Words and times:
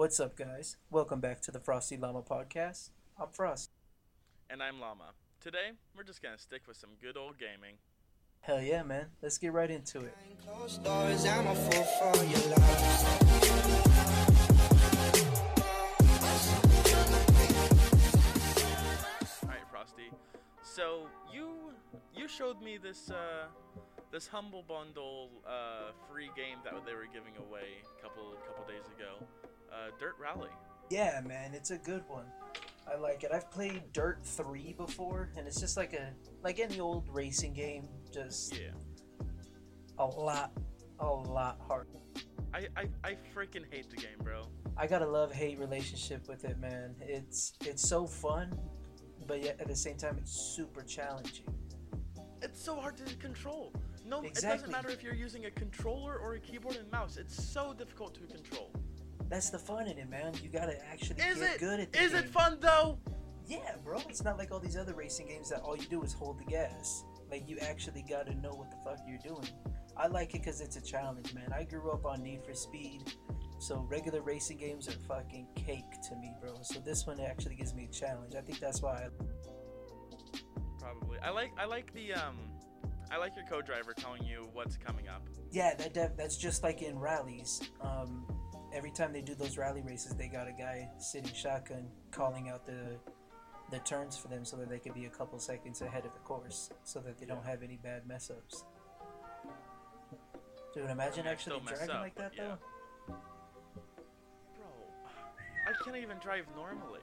What's 0.00 0.18
up, 0.18 0.34
guys? 0.34 0.78
Welcome 0.90 1.20
back 1.20 1.42
to 1.42 1.50
the 1.50 1.60
Frosty 1.60 1.98
Llama 1.98 2.22
podcast. 2.22 2.88
I'm 3.20 3.28
Frost. 3.32 3.68
And 4.48 4.62
I'm 4.62 4.80
Llama. 4.80 5.12
Today, 5.42 5.72
we're 5.94 6.04
just 6.04 6.22
gonna 6.22 6.38
stick 6.38 6.62
with 6.66 6.78
some 6.78 6.88
good 7.02 7.18
old 7.18 7.34
gaming. 7.38 7.74
Hell 8.40 8.62
yeah, 8.62 8.82
man. 8.82 9.08
Let's 9.20 9.36
get 9.36 9.52
right 9.52 9.70
into 9.70 10.00
it. 10.00 10.16
Closed 10.42 10.82
doors, 10.82 11.26
I'm 11.26 11.46
a 11.46 11.54
fool 11.54 11.84
for 11.84 12.16
your 12.24 12.40
love. 12.48 12.60
Alright, 19.44 19.68
Frosty. 19.70 20.10
So 20.62 21.08
you 21.30 21.74
you 22.16 22.26
showed 22.26 22.62
me 22.62 22.78
this 22.78 23.10
uh, 23.10 23.48
this 24.10 24.26
humble 24.26 24.64
bundle 24.66 25.28
uh, 25.46 25.92
free 26.10 26.30
game 26.34 26.56
that 26.64 26.72
they 26.86 26.94
were 26.94 27.06
giving 27.12 27.36
away 27.36 27.84
a 27.98 28.02
couple 28.02 28.32
couple 28.46 28.64
days 28.64 28.86
ago. 28.96 29.26
Uh, 29.72 29.90
Dirt 29.98 30.16
Rally. 30.20 30.50
Yeah, 30.90 31.20
man, 31.24 31.54
it's 31.54 31.70
a 31.70 31.78
good 31.78 32.02
one. 32.08 32.24
I 32.90 32.96
like 32.96 33.22
it. 33.22 33.30
I've 33.32 33.50
played 33.50 33.92
Dirt 33.92 34.18
3 34.24 34.74
before, 34.76 35.30
and 35.36 35.46
it's 35.46 35.60
just 35.60 35.76
like 35.76 35.92
a 35.92 36.12
like 36.42 36.58
any 36.58 36.80
old 36.80 37.08
racing 37.12 37.52
game, 37.52 37.88
just 38.12 38.56
Yeah. 38.58 38.70
a 39.98 40.06
lot, 40.06 40.52
a 40.98 41.06
lot 41.06 41.60
harder. 41.66 41.90
I, 42.52 42.66
I, 42.76 42.88
I 43.04 43.16
freaking 43.34 43.62
hate 43.72 43.90
the 43.90 43.96
game, 43.96 44.18
bro. 44.24 44.42
I 44.76 44.88
got 44.88 45.02
a 45.02 45.06
love 45.06 45.32
hate 45.32 45.58
relationship 45.60 46.26
with 46.28 46.44
it, 46.44 46.58
man. 46.58 46.96
It's 47.00 47.52
it's 47.64 47.88
so 47.88 48.06
fun, 48.06 48.58
but 49.28 49.40
yet 49.42 49.60
at 49.60 49.68
the 49.68 49.76
same 49.76 49.96
time, 49.96 50.16
it's 50.18 50.32
super 50.32 50.82
challenging. 50.82 51.46
It's 52.42 52.60
so 52.60 52.74
hard 52.80 52.96
to 52.96 53.14
control. 53.16 53.72
No, 54.04 54.22
it 54.22 54.34
doesn't 54.34 54.70
matter 54.70 54.88
if 54.88 55.02
you're 55.04 55.14
using 55.14 55.44
a 55.44 55.50
controller 55.50 56.18
or 56.18 56.34
a 56.34 56.40
keyboard 56.40 56.74
and 56.76 56.90
mouse. 56.90 57.16
It's 57.18 57.36
so 57.52 57.72
difficult 57.72 58.14
to 58.14 58.20
control. 58.34 58.72
That's 59.30 59.48
the 59.50 59.58
fun 59.58 59.86
in 59.86 59.96
it, 59.98 60.10
man. 60.10 60.34
You 60.42 60.48
gotta 60.50 60.76
actually 60.90 61.22
Is 61.22 61.38
get 61.38 61.54
it? 61.54 61.60
good 61.60 61.80
at 61.80 61.92
the 61.92 62.02
Is 62.02 62.10
game. 62.12 62.24
it 62.24 62.28
fun 62.30 62.58
though? 62.60 62.98
Yeah, 63.46 63.76
bro. 63.84 63.98
It's 64.08 64.22
not 64.24 64.36
like 64.38 64.50
all 64.52 64.58
these 64.60 64.76
other 64.76 64.94
racing 64.94 65.28
games 65.28 65.48
that 65.50 65.60
all 65.60 65.76
you 65.76 65.86
do 65.86 66.02
is 66.02 66.12
hold 66.12 66.38
the 66.38 66.44
gas. 66.44 67.04
Like 67.30 67.48
you 67.48 67.58
actually 67.58 68.02
got 68.08 68.26
to 68.26 68.34
know 68.34 68.50
what 68.50 68.70
the 68.70 68.76
fuck 68.84 68.98
you're 69.08 69.18
doing. 69.18 69.48
I 69.96 70.08
like 70.08 70.34
it 70.34 70.42
because 70.42 70.60
it's 70.60 70.76
a 70.76 70.80
challenge, 70.80 71.32
man. 71.34 71.52
I 71.54 71.62
grew 71.64 71.90
up 71.92 72.04
on 72.06 72.22
Need 72.22 72.42
for 72.44 72.54
Speed, 72.54 73.12
so 73.58 73.86
regular 73.90 74.20
racing 74.22 74.56
games 74.58 74.88
are 74.88 74.92
fucking 74.92 75.46
cake 75.54 75.84
to 76.08 76.16
me, 76.16 76.32
bro. 76.40 76.54
So 76.62 76.80
this 76.80 77.06
one 77.06 77.20
actually 77.20 77.54
gives 77.56 77.72
me 77.74 77.84
a 77.84 77.92
challenge. 77.92 78.34
I 78.34 78.40
think 78.40 78.58
that's 78.58 78.82
why. 78.82 78.94
I, 78.94 79.08
Probably. 80.78 81.18
I 81.20 81.30
like 81.30 81.52
I 81.58 81.66
like 81.66 81.92
the 81.92 82.14
um 82.14 82.36
I 83.12 83.16
like 83.18 83.34
your 83.36 83.44
co-driver 83.46 83.92
telling 83.92 84.24
you 84.24 84.48
what's 84.52 84.76
coming 84.76 85.08
up. 85.08 85.22
yeah, 85.50 85.74
that 85.74 85.92
def- 85.94 86.16
that's 86.16 86.36
just 86.36 86.62
like 86.62 86.82
in 86.82 86.98
rallies. 86.98 87.60
Um, 87.80 88.24
every 88.72 88.90
time 88.90 89.12
they 89.12 89.20
do 89.20 89.34
those 89.34 89.56
rally 89.58 89.82
races, 89.82 90.14
they 90.14 90.28
got 90.28 90.48
a 90.48 90.52
guy 90.52 90.88
sitting 90.98 91.32
shotgun 91.32 91.88
calling 92.10 92.48
out 92.48 92.66
the 92.66 92.98
the 93.70 93.78
turns 93.80 94.16
for 94.16 94.26
them 94.26 94.44
so 94.44 94.56
that 94.56 94.68
they 94.68 94.80
can 94.80 94.92
be 94.92 95.04
a 95.04 95.08
couple 95.08 95.38
seconds 95.38 95.80
ahead 95.80 96.04
of 96.04 96.12
the 96.12 96.18
course, 96.20 96.70
so 96.82 96.98
that 97.00 97.18
they 97.18 97.26
don't 97.26 97.44
have 97.44 97.62
any 97.62 97.78
bad 97.82 98.06
mess 98.06 98.30
ups. 98.30 98.64
Dude, 100.74 100.90
imagine 100.90 101.24
might 101.24 101.32
actually 101.32 101.60
driving 101.60 101.90
up, 101.90 102.00
like 102.00 102.14
that 102.16 102.32
but 102.36 102.44
yeah. 102.44 102.54
Bro, 104.56 104.66
I 105.68 105.84
can't 105.84 105.96
even 105.96 106.18
drive 106.18 106.46
normally. 106.56 107.00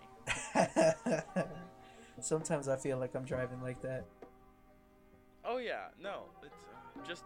Sometimes 2.20 2.68
I 2.68 2.76
feel 2.76 2.98
like 2.98 3.16
I'm 3.16 3.24
driving 3.24 3.62
like 3.62 3.82
that. 3.82 4.06
Oh 5.46 5.58
yeah, 5.58 5.88
no, 6.02 6.24
it's 6.44 6.54
uh, 6.54 7.08
just 7.08 7.24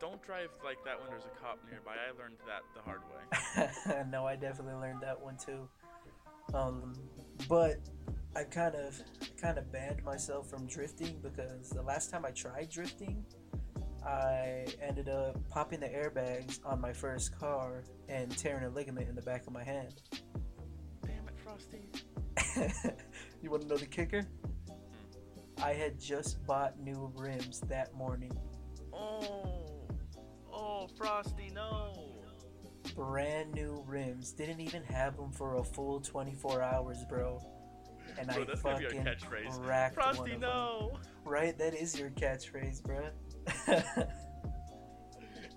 don't 0.00 0.22
drive 0.22 0.50
like 0.64 0.78
that 0.84 1.00
when 1.00 1.10
there's 1.10 1.24
a 1.24 1.40
cop 1.40 1.58
nearby. 1.70 1.92
I 1.92 2.18
learned 2.18 2.36
that 2.46 2.62
the 2.74 2.82
hard 2.82 3.00
way. 3.10 4.04
no, 4.10 4.26
I 4.26 4.36
definitely 4.36 4.74
learned 4.74 5.00
that 5.02 5.20
one 5.20 5.36
too. 5.36 5.68
Um, 6.52 6.94
but 7.48 7.80
I 8.36 8.44
kind 8.44 8.74
of 8.74 9.00
kind 9.40 9.58
of 9.58 9.70
banned 9.70 10.02
myself 10.04 10.48
from 10.48 10.66
drifting 10.66 11.20
because 11.22 11.70
the 11.70 11.82
last 11.82 12.10
time 12.10 12.24
I 12.24 12.30
tried 12.30 12.68
drifting, 12.70 13.24
I 14.04 14.66
ended 14.82 15.08
up 15.08 15.36
popping 15.48 15.80
the 15.80 15.88
airbags 15.88 16.60
on 16.64 16.80
my 16.80 16.92
first 16.92 17.38
car 17.38 17.84
and 18.08 18.36
tearing 18.36 18.64
a 18.64 18.68
ligament 18.68 19.08
in 19.08 19.14
the 19.14 19.22
back 19.22 19.46
of 19.46 19.52
my 19.52 19.64
hand. 19.64 20.02
Damn 21.02 21.28
it, 21.28 21.38
Frosty. 21.42 21.88
you 23.42 23.50
want 23.50 23.62
to 23.62 23.68
know 23.68 23.76
the 23.76 23.86
kicker? 23.86 24.26
I 25.62 25.72
had 25.72 25.98
just 25.98 26.44
bought 26.46 26.78
new 26.78 27.12
rims 27.16 27.60
that 27.68 27.94
morning. 27.94 28.32
Oh, 28.92 29.53
oh, 30.64 30.88
Frosty, 30.96 31.50
no. 31.54 31.92
Brand 32.94 33.52
new 33.54 33.82
rims. 33.86 34.32
Didn't 34.32 34.60
even 34.60 34.82
have 34.84 35.16
them 35.16 35.32
for 35.32 35.56
a 35.56 35.64
full 35.64 36.00
24 36.00 36.62
hours, 36.62 36.98
bro. 37.08 37.40
And 38.18 38.28
Bro, 38.28 38.42
I 38.42 38.44
that's 38.44 38.62
gonna 38.62 38.78
be 38.78 38.84
our 38.84 38.90
fucking 38.90 39.04
catchphrase. 39.04 39.64
cracked 39.64 39.96
one 39.96 40.14
Frosty, 40.14 40.32
of 40.34 40.40
them. 40.40 40.90
Right? 41.24 41.56
That 41.58 41.74
is 41.74 41.98
your 41.98 42.10
catchphrase, 42.10 42.82
bro. 42.82 43.08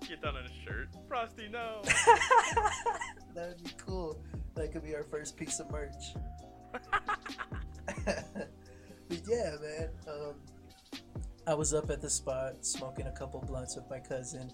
Get 0.08 0.22
that 0.22 0.34
on 0.34 0.44
a 0.44 0.64
shirt. 0.64 0.88
Frosty, 1.06 1.48
no. 1.48 1.82
that 3.34 3.48
would 3.48 3.62
be 3.62 3.70
cool. 3.76 4.22
That 4.54 4.72
could 4.72 4.82
be 4.82 4.94
our 4.94 5.04
first 5.04 5.36
piece 5.36 5.60
of 5.60 5.70
merch. 5.70 6.14
but 8.04 9.20
yeah, 9.28 9.56
man. 9.60 9.90
Um, 10.08 10.34
I 11.46 11.54
was 11.54 11.72
up 11.72 11.90
at 11.90 12.00
the 12.00 12.10
spot 12.10 12.64
smoking 12.64 13.06
a 13.06 13.12
couple 13.12 13.40
blunts 13.40 13.76
with 13.76 13.88
my 13.90 13.98
cousin, 13.98 14.50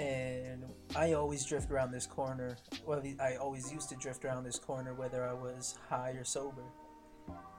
and 0.00 0.64
I 0.96 1.12
always 1.12 1.44
drift 1.44 1.70
around 1.70 1.92
this 1.92 2.06
corner. 2.06 2.56
Well, 2.86 3.02
I 3.20 3.36
always 3.36 3.70
used 3.70 3.90
to 3.90 3.96
drift 3.96 4.24
around 4.24 4.44
this 4.44 4.58
corner 4.58 4.94
whether 4.94 5.24
I 5.24 5.34
was 5.34 5.78
high 5.88 6.12
or 6.12 6.24
sober. 6.24 6.64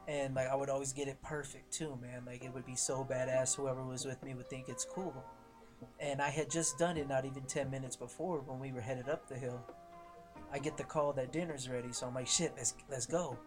And 0.08 0.34
like 0.34 0.48
I 0.48 0.56
would 0.56 0.70
always 0.70 0.92
get 0.92 1.08
it 1.08 1.22
perfect 1.22 1.72
too, 1.72 1.98
man. 2.02 2.24
Like 2.26 2.44
it 2.44 2.52
would 2.52 2.66
be 2.66 2.76
so 2.76 3.06
badass. 3.10 3.56
Whoever 3.56 3.84
was 3.84 4.06
with 4.06 4.24
me 4.24 4.34
would 4.34 4.50
think 4.50 4.70
it's 4.70 4.86
cool. 4.86 5.14
And 6.00 6.20
I 6.20 6.30
had 6.30 6.50
just 6.50 6.80
done 6.80 6.98
it 6.98 7.08
not 7.08 7.26
even 7.26 7.44
10 7.44 7.70
minutes 7.70 7.96
before 7.96 8.40
when 8.40 8.60
we 8.60 8.72
were 8.72 8.82
headed 8.82 9.08
up 9.08 9.28
the 9.28 9.36
hill. 9.36 9.62
I 10.52 10.58
get 10.58 10.78
the 10.78 10.84
call 10.84 11.14
that 11.14 11.32
dinner's 11.32 11.70
ready, 11.70 11.94
so 11.94 12.08
I'm 12.08 12.14
like, 12.14 12.28
shit, 12.28 12.54
let's 12.58 12.74
let's 12.90 13.06
go. 13.06 13.38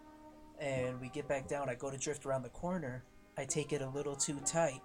And 0.61 1.01
we 1.01 1.09
get 1.09 1.29
back 1.29 1.49
down. 1.49 1.69
I 1.69 1.75
go 1.75 1.91
to 1.91 1.99
drift 1.99 2.27
around 2.27 2.43
the 2.43 2.49
corner. 2.51 3.03
I 3.37 3.45
take 3.45 3.73
it 3.73 3.83
a 3.83 3.89
little 3.89 4.15
too 4.15 4.41
tight. 4.47 4.81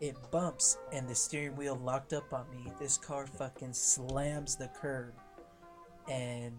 It 0.00 0.16
bumps, 0.30 0.78
and 0.92 1.08
the 1.08 1.14
steering 1.14 1.56
wheel 1.56 1.76
locked 1.82 2.12
up 2.12 2.32
on 2.32 2.50
me. 2.50 2.70
This 2.78 2.98
car 2.98 3.26
fucking 3.26 3.72
slams 3.72 4.56
the 4.56 4.68
curb, 4.68 5.14
and 6.08 6.54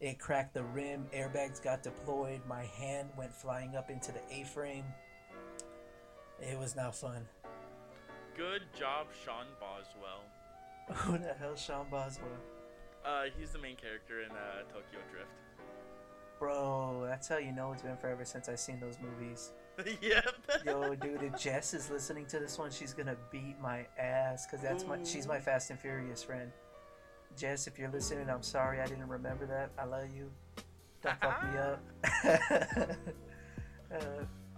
it 0.00 0.18
cracked 0.18 0.54
the 0.54 0.64
rim. 0.64 1.06
Airbags 1.14 1.62
got 1.62 1.84
deployed. 1.84 2.40
My 2.48 2.64
hand 2.64 3.10
went 3.16 3.32
flying 3.32 3.76
up 3.76 3.88
into 3.88 4.10
the 4.10 4.20
A-frame. 4.30 4.84
It 6.40 6.58
was 6.58 6.74
not 6.74 6.96
fun. 6.96 7.24
Good 8.36 8.62
job, 8.76 9.06
Sean 9.24 9.46
Boswell. 9.60 10.24
Who 11.06 11.18
the 11.18 11.34
hell, 11.34 11.54
Sean 11.54 11.86
Boswell? 11.88 12.28
Uh, 13.04 13.24
he's 13.38 13.50
the 13.50 13.58
main 13.58 13.76
character 13.76 14.22
in 14.22 14.30
uh, 14.32 14.62
Tokyo 14.72 15.00
Drift. 15.10 15.30
Bro, 16.40 17.04
that's 17.06 17.28
how 17.28 17.38
you 17.38 17.52
know 17.52 17.72
it's 17.72 17.82
been 17.82 17.96
forever 17.96 18.24
since 18.24 18.48
I've 18.48 18.58
seen 18.58 18.80
those 18.80 18.96
movies. 19.00 19.52
yep. 20.02 20.34
Yo, 20.64 20.94
dude, 20.94 21.22
if 21.22 21.40
Jess 21.40 21.74
is 21.74 21.90
listening 21.90 22.26
to 22.26 22.38
this 22.38 22.58
one, 22.58 22.70
she's 22.70 22.92
gonna 22.92 23.16
beat 23.30 23.60
my 23.60 23.86
ass 23.98 24.46
because 24.46 24.62
that's 24.62 24.86
my 24.86 25.02
she's 25.04 25.26
my 25.26 25.38
Fast 25.38 25.70
and 25.70 25.78
Furious 25.78 26.22
friend. 26.22 26.50
Jess, 27.36 27.66
if 27.66 27.78
you're 27.78 27.90
listening, 27.90 28.28
I'm 28.28 28.42
sorry 28.42 28.80
I 28.80 28.86
didn't 28.86 29.08
remember 29.08 29.46
that. 29.46 29.70
I 29.78 29.84
love 29.84 30.08
you. 30.14 30.30
Don't 31.02 31.18
fuck 31.20 31.42
me 31.50 31.58
up. 31.58 31.80
uh, 33.92 33.96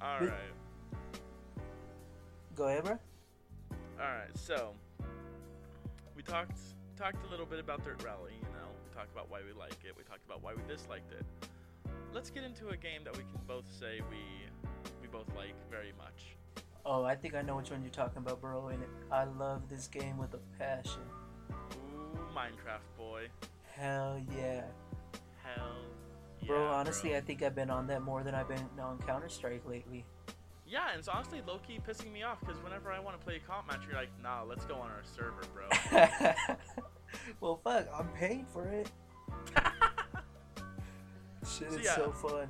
All 0.02 0.20
right. 0.20 0.32
go 2.54 2.68
ahead, 2.68 2.84
bro. 2.84 2.98
All 4.00 4.06
right. 4.06 4.36
So 4.36 4.74
we 6.16 6.22
talked 6.22 6.58
talked 6.96 7.24
a 7.26 7.30
little 7.30 7.46
bit 7.46 7.60
about 7.60 7.84
Dirt 7.84 8.02
Rally. 8.02 8.32
You 8.40 8.48
know, 8.48 8.68
we 8.84 8.94
talked 8.94 9.12
about 9.12 9.30
why 9.30 9.40
we 9.46 9.58
like 9.58 9.78
it. 9.84 9.94
We 9.96 10.02
talked 10.02 10.24
about 10.26 10.42
why 10.42 10.54
we 10.54 10.62
disliked 10.68 11.12
it. 11.12 11.24
Let's 12.12 12.30
get 12.30 12.44
into 12.44 12.68
a 12.68 12.76
game 12.76 13.02
that 13.04 13.16
we 13.16 13.22
can 13.22 13.40
both 13.46 13.66
say 13.78 14.00
we 14.10 14.18
both 15.14 15.36
like 15.36 15.54
very 15.70 15.92
much. 15.96 16.34
Oh, 16.84 17.04
I 17.04 17.14
think 17.14 17.34
I 17.34 17.42
know 17.42 17.56
which 17.56 17.70
one 17.70 17.80
you're 17.82 17.90
talking 17.90 18.18
about, 18.18 18.40
bro. 18.40 18.68
And 18.68 18.82
I 19.10 19.24
love 19.24 19.68
this 19.70 19.86
game 19.86 20.18
with 20.18 20.34
a 20.34 20.40
passion. 20.58 21.00
Ooh, 21.50 22.18
Minecraft 22.36 22.98
boy. 22.98 23.28
Hell 23.72 24.20
yeah, 24.36 24.62
Hell. 25.42 25.76
Yeah, 26.40 26.46
bro. 26.48 26.66
honestly, 26.66 27.10
bro. 27.10 27.18
I 27.18 27.20
think 27.22 27.42
I've 27.42 27.54
been 27.54 27.70
on 27.70 27.86
that 27.86 28.02
more 28.02 28.22
than 28.22 28.34
I've 28.34 28.48
been 28.48 28.66
on 28.80 28.98
Counter 29.06 29.28
Strike 29.28 29.62
lately. 29.68 30.04
Yeah, 30.66 30.90
and 30.90 30.98
it's 30.98 31.08
honestly 31.08 31.40
low 31.46 31.58
key 31.58 31.78
pissing 31.86 32.12
me 32.12 32.22
off 32.24 32.40
because 32.40 32.60
whenever 32.62 32.90
I 32.92 32.98
want 32.98 33.18
to 33.18 33.24
play 33.24 33.36
a 33.36 33.40
comp 33.40 33.68
match, 33.68 33.82
you're 33.86 33.96
like, 33.96 34.10
nah, 34.22 34.42
let's 34.42 34.64
go 34.64 34.74
on 34.74 34.90
our 34.90 35.02
server, 35.04 35.42
bro. 35.54 35.68
well, 37.40 37.60
fuck, 37.62 37.86
I'm 37.96 38.08
paying 38.08 38.46
for 38.52 38.66
it. 38.66 38.90
Shit 41.46 41.70
So, 41.70 41.76
is 41.78 41.84
yeah. 41.84 41.96
so 41.96 42.10
fun. 42.12 42.48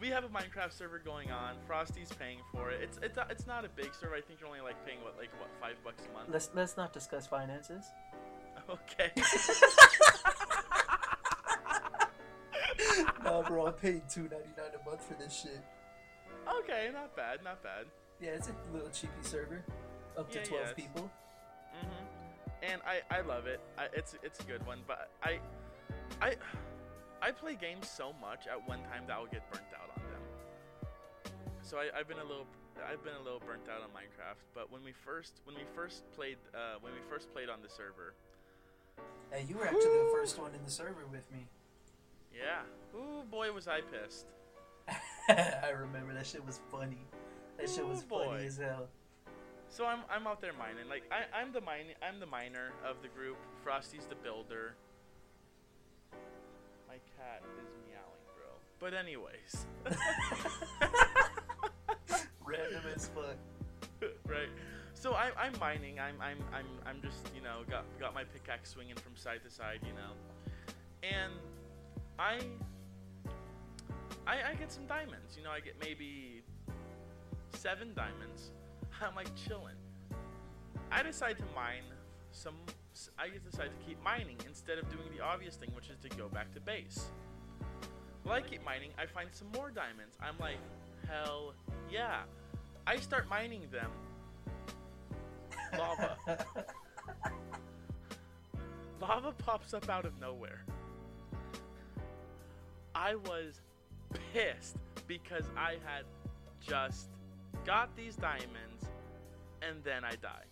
We 0.00 0.08
have 0.08 0.24
a 0.24 0.28
Minecraft 0.28 0.72
server 0.72 0.98
going 0.98 1.30
on. 1.30 1.54
Frosty's 1.66 2.10
paying 2.18 2.38
for 2.52 2.70
it. 2.70 2.80
It's 2.82 2.98
it's 3.02 3.18
it's 3.30 3.46
not 3.46 3.64
a 3.64 3.68
big 3.68 3.94
server. 3.94 4.14
I 4.14 4.20
think 4.20 4.40
you're 4.40 4.48
only 4.48 4.60
like 4.60 4.84
paying 4.86 5.02
what 5.02 5.16
like 5.18 5.30
what 5.40 5.48
five 5.60 5.76
bucks 5.84 6.02
a 6.08 6.12
month. 6.12 6.28
Let's 6.30 6.50
let's 6.54 6.76
not 6.76 6.92
discuss 6.92 7.26
finances. 7.26 7.86
Okay. 8.70 9.12
nah, 13.24 13.42
bro, 13.42 13.66
I'm 13.66 13.72
paying 13.74 14.00
two 14.08 14.22
ninety 14.22 14.54
nine 14.56 14.70
a 14.80 14.88
month 14.88 15.04
for 15.06 15.14
this 15.14 15.34
shit. 15.42 15.60
Okay, 16.60 16.88
not 16.92 17.14
bad, 17.14 17.42
not 17.44 17.62
bad. 17.62 17.86
Yeah, 18.22 18.30
it's 18.30 18.48
a 18.48 18.54
little 18.72 18.88
cheapy 18.88 19.12
server, 19.22 19.62
up 20.16 20.30
to 20.32 20.38
Yeah, 20.38 20.44
twelve 20.44 20.66
yeah, 20.68 20.72
people. 20.72 21.10
hmm 21.72 22.04
And 22.62 22.80
I, 22.86 23.02
I 23.14 23.20
love 23.20 23.46
it. 23.46 23.60
I, 23.76 23.88
it's 23.92 24.14
it's 24.22 24.40
a 24.40 24.44
good 24.44 24.64
one, 24.66 24.78
but 24.86 25.10
I 25.22 25.40
I 26.22 26.36
I 27.24 27.30
play 27.30 27.54
games 27.54 27.88
so 27.88 28.12
much 28.20 28.46
at 28.46 28.68
one 28.68 28.80
time 28.92 29.04
that 29.06 29.14
I'll 29.14 29.24
get 29.24 29.50
burnt 29.50 29.72
out 29.72 29.88
on 29.96 30.02
them. 30.12 31.32
So 31.62 31.78
I, 31.78 31.88
I've 31.98 32.06
been 32.06 32.18
a 32.18 32.22
little 32.24 32.46
I've 32.86 33.02
been 33.02 33.14
a 33.14 33.22
little 33.24 33.40
burnt 33.40 33.66
out 33.66 33.80
on 33.80 33.88
Minecraft. 33.96 34.44
But 34.54 34.70
when 34.70 34.84
we 34.84 34.92
first 34.92 35.40
when 35.44 35.56
we 35.56 35.62
first 35.74 36.02
played 36.12 36.36
uh, 36.52 36.76
when 36.82 36.92
we 36.92 36.98
first 37.08 37.32
played 37.32 37.48
on 37.48 37.62
the 37.62 37.68
server, 37.70 38.12
Hey, 39.30 39.46
you 39.48 39.56
were 39.56 39.64
actually 39.66 40.04
the 40.04 40.10
first 40.12 40.38
one 40.38 40.54
in 40.54 40.62
the 40.66 40.70
server 40.70 41.06
with 41.10 41.24
me. 41.32 41.46
yeah, 42.30 42.60
ooh 42.94 43.24
boy 43.30 43.50
was 43.52 43.68
I 43.68 43.80
pissed. 43.80 44.26
I 45.30 45.70
remember 45.70 46.12
that 46.12 46.26
shit 46.26 46.44
was 46.44 46.60
funny. 46.70 47.06
That 47.56 47.70
shit 47.70 47.86
was 47.88 48.02
boy. 48.02 48.26
funny 48.26 48.46
as 48.46 48.58
hell. 48.58 48.88
So 49.70 49.86
I'm, 49.86 50.00
I'm 50.10 50.26
out 50.26 50.42
there 50.42 50.52
mining. 50.52 50.90
Like 50.90 51.04
I, 51.10 51.40
I'm 51.40 51.52
the 51.52 51.62
mine 51.62 51.86
I'm 52.06 52.20
the 52.20 52.26
miner 52.26 52.72
of 52.86 53.00
the 53.00 53.08
group. 53.08 53.38
Frosty's 53.62 54.04
the 54.04 54.14
builder. 54.14 54.74
Cat 57.24 57.42
is 57.58 57.72
meowing, 57.88 58.24
bro. 58.36 58.52
But 58.78 58.92
anyways, 58.92 59.66
Random 62.44 62.82
as 62.94 63.08
fuck. 63.08 63.36
right. 64.28 64.50
So 64.92 65.14
I'm, 65.14 65.32
I'm 65.38 65.58
mining. 65.58 65.98
I'm, 65.98 66.16
I'm 66.20 66.38
I'm 66.52 66.66
I'm 66.86 67.00
just 67.02 67.30
you 67.34 67.40
know 67.40 67.60
got 67.68 67.84
got 67.98 68.14
my 68.14 68.24
pickaxe 68.24 68.70
swinging 68.70 68.96
from 68.96 69.16
side 69.16 69.40
to 69.44 69.50
side, 69.50 69.80
you 69.86 69.92
know, 69.94 70.12
and 71.02 71.32
I 72.18 72.40
I, 74.26 74.50
I 74.50 74.54
get 74.54 74.70
some 74.70 74.86
diamonds. 74.86 75.36
You 75.36 75.44
know, 75.44 75.50
I 75.50 75.60
get 75.60 75.76
maybe 75.82 76.42
seven 77.54 77.94
diamonds. 77.94 78.50
I'm 79.02 79.14
like 79.14 79.34
chilling. 79.34 79.76
I 80.92 81.02
decide 81.02 81.38
to 81.38 81.44
mine 81.54 81.84
some. 82.32 82.56
I 83.18 83.28
decide 83.50 83.70
to 83.70 83.86
keep 83.86 84.02
mining 84.02 84.36
instead 84.46 84.78
of 84.78 84.88
doing 84.88 85.08
the 85.16 85.22
obvious 85.22 85.56
thing, 85.56 85.70
which 85.74 85.90
is 85.90 85.98
to 86.08 86.16
go 86.16 86.28
back 86.28 86.52
to 86.54 86.60
base. 86.60 87.10
Well, 88.24 88.34
I 88.34 88.40
keep 88.40 88.64
mining. 88.64 88.90
I 88.98 89.06
find 89.06 89.28
some 89.32 89.48
more 89.54 89.70
diamonds. 89.70 90.16
I'm 90.20 90.38
like, 90.38 90.58
hell 91.08 91.54
yeah! 91.90 92.22
I 92.86 92.96
start 92.96 93.28
mining 93.28 93.62
them. 93.72 93.90
Lava. 95.78 96.16
Lava 99.00 99.32
pops 99.32 99.74
up 99.74 99.88
out 99.90 100.04
of 100.04 100.18
nowhere. 100.20 100.64
I 102.94 103.16
was 103.16 103.60
pissed 104.32 104.76
because 105.06 105.44
I 105.56 105.72
had 105.84 106.04
just 106.60 107.08
got 107.64 107.94
these 107.96 108.16
diamonds 108.16 108.84
and 109.62 109.82
then 109.82 110.04
I 110.04 110.14
die. 110.16 110.44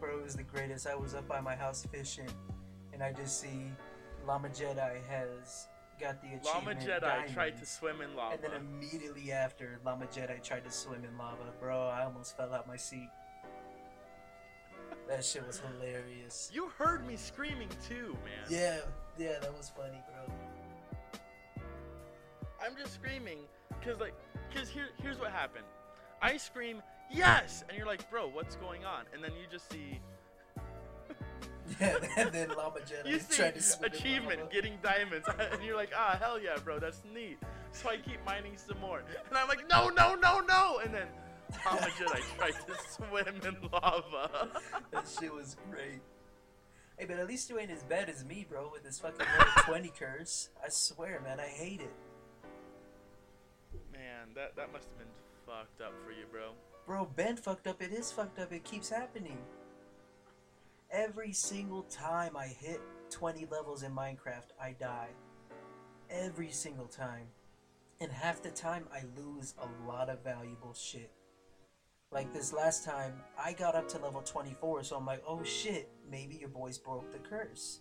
Bro, 0.00 0.18
it 0.18 0.24
was 0.24 0.36
the 0.36 0.42
greatest. 0.42 0.86
I 0.86 0.94
was 0.94 1.14
up 1.14 1.26
by 1.26 1.40
my 1.40 1.56
house 1.56 1.86
fishing, 1.90 2.28
and 2.92 3.02
I 3.02 3.12
just 3.12 3.40
see 3.40 3.72
Llama 4.26 4.48
Jedi 4.48 5.04
has 5.08 5.66
got 6.00 6.22
the 6.22 6.28
achievement 6.28 6.80
Jedi 6.80 7.32
tried 7.32 7.58
to 7.58 7.66
swim 7.66 8.00
in 8.00 8.14
lava. 8.14 8.34
And 8.34 8.42
then 8.42 8.52
immediately 8.52 9.32
after, 9.32 9.80
Llama 9.84 10.06
Jedi 10.06 10.42
tried 10.42 10.64
to 10.64 10.70
swim 10.70 11.04
in 11.04 11.18
lava. 11.18 11.52
Bro, 11.60 11.88
I 11.88 12.04
almost 12.04 12.36
fell 12.36 12.54
out 12.54 12.68
my 12.68 12.76
seat. 12.76 13.08
That 15.08 15.24
shit 15.24 15.46
was 15.46 15.60
hilarious. 15.60 16.50
you 16.52 16.68
heard 16.78 17.06
me 17.06 17.16
screaming 17.16 17.70
too, 17.88 18.16
man. 18.24 18.44
Yeah, 18.50 18.80
yeah, 19.18 19.38
that 19.40 19.56
was 19.56 19.72
funny, 19.74 20.02
bro. 20.06 20.34
I'm 22.64 22.76
just 22.76 22.94
screaming 22.94 23.38
because 23.80 23.98
like 24.00 24.14
because 24.50 24.68
here 24.68 24.88
here's 25.00 25.18
what 25.18 25.32
happened. 25.32 25.64
I 26.20 26.36
scream 26.36 26.82
yes, 27.10 27.64
and 27.68 27.76
you're 27.76 27.86
like, 27.86 28.10
bro, 28.10 28.28
what's 28.28 28.56
going 28.56 28.84
on? 28.84 29.04
And 29.12 29.22
then 29.22 29.32
you 29.32 29.46
just 29.50 29.70
see 29.70 30.00
Yeah, 31.80 31.96
and 32.16 32.32
then 32.32 32.48
Llama 32.56 32.80
Jedi 32.80 33.10
you 33.10 33.18
see 33.18 33.36
tried 33.36 33.54
to 33.54 33.62
swim 33.62 33.92
achievement 33.92 34.50
getting 34.50 34.78
diamonds, 34.82 35.28
and 35.52 35.62
you're 35.62 35.76
like, 35.76 35.92
ah, 35.96 36.16
hell 36.20 36.40
yeah, 36.40 36.56
bro, 36.64 36.78
that's 36.78 37.02
neat. 37.12 37.38
So 37.72 37.90
I 37.90 37.96
keep 37.96 38.24
mining 38.24 38.56
some 38.56 38.80
more, 38.80 39.02
and 39.28 39.38
I'm 39.38 39.48
like, 39.48 39.68
no, 39.68 39.88
no, 39.88 40.14
no, 40.14 40.40
no, 40.40 40.80
and 40.84 40.94
then 40.94 41.06
Mama 41.64 41.80
Jedi 41.80 42.22
tried 42.38 42.52
to 42.52 42.74
swim 42.90 43.40
in 43.46 43.70
lava. 43.70 44.48
That 44.90 45.08
shit 45.20 45.32
was 45.32 45.56
great. 45.70 46.00
Hey, 46.98 47.04
but 47.06 47.18
at 47.18 47.28
least 47.28 47.48
you 47.48 47.58
ain't 47.58 47.70
as 47.70 47.84
bad 47.84 48.08
as 48.08 48.24
me, 48.24 48.44
bro, 48.48 48.70
with 48.72 48.82
this 48.82 48.98
fucking 48.98 49.20
level 49.20 49.52
20 49.64 49.92
curse. 49.96 50.48
I 50.60 50.68
swear, 50.68 51.20
man, 51.22 51.38
I 51.38 51.46
hate 51.46 51.80
it. 51.80 51.94
Man, 53.92 54.34
that 54.34 54.56
that 54.56 54.72
must 54.72 54.88
have 54.88 54.98
been 54.98 55.14
fucked 55.46 55.80
up 55.80 55.92
for 56.04 56.10
you, 56.10 56.24
bro. 56.32 56.50
Bro, 56.88 57.10
Ben 57.16 57.36
fucked 57.36 57.66
up. 57.66 57.82
It 57.82 57.92
is 57.92 58.10
fucked 58.10 58.38
up. 58.38 58.50
It 58.50 58.64
keeps 58.64 58.88
happening. 58.88 59.36
Every 60.90 61.34
single 61.34 61.82
time 61.82 62.34
I 62.34 62.46
hit 62.46 62.80
20 63.10 63.46
levels 63.50 63.82
in 63.82 63.94
Minecraft, 63.94 64.52
I 64.58 64.74
die. 64.80 65.10
Every 66.08 66.50
single 66.50 66.86
time. 66.86 67.26
And 68.00 68.10
half 68.10 68.42
the 68.42 68.48
time, 68.48 68.86
I 68.90 69.02
lose 69.20 69.52
a 69.60 69.86
lot 69.86 70.08
of 70.08 70.24
valuable 70.24 70.72
shit. 70.72 71.12
Like 72.10 72.32
this 72.32 72.54
last 72.54 72.86
time, 72.86 73.20
I 73.38 73.52
got 73.52 73.74
up 73.74 73.86
to 73.88 73.98
level 73.98 74.22
24, 74.22 74.84
so 74.84 74.96
I'm 74.96 75.04
like, 75.04 75.22
oh 75.28 75.42
shit, 75.42 75.90
maybe 76.10 76.36
your 76.36 76.48
boys 76.48 76.78
broke 76.78 77.12
the 77.12 77.18
curse. 77.18 77.80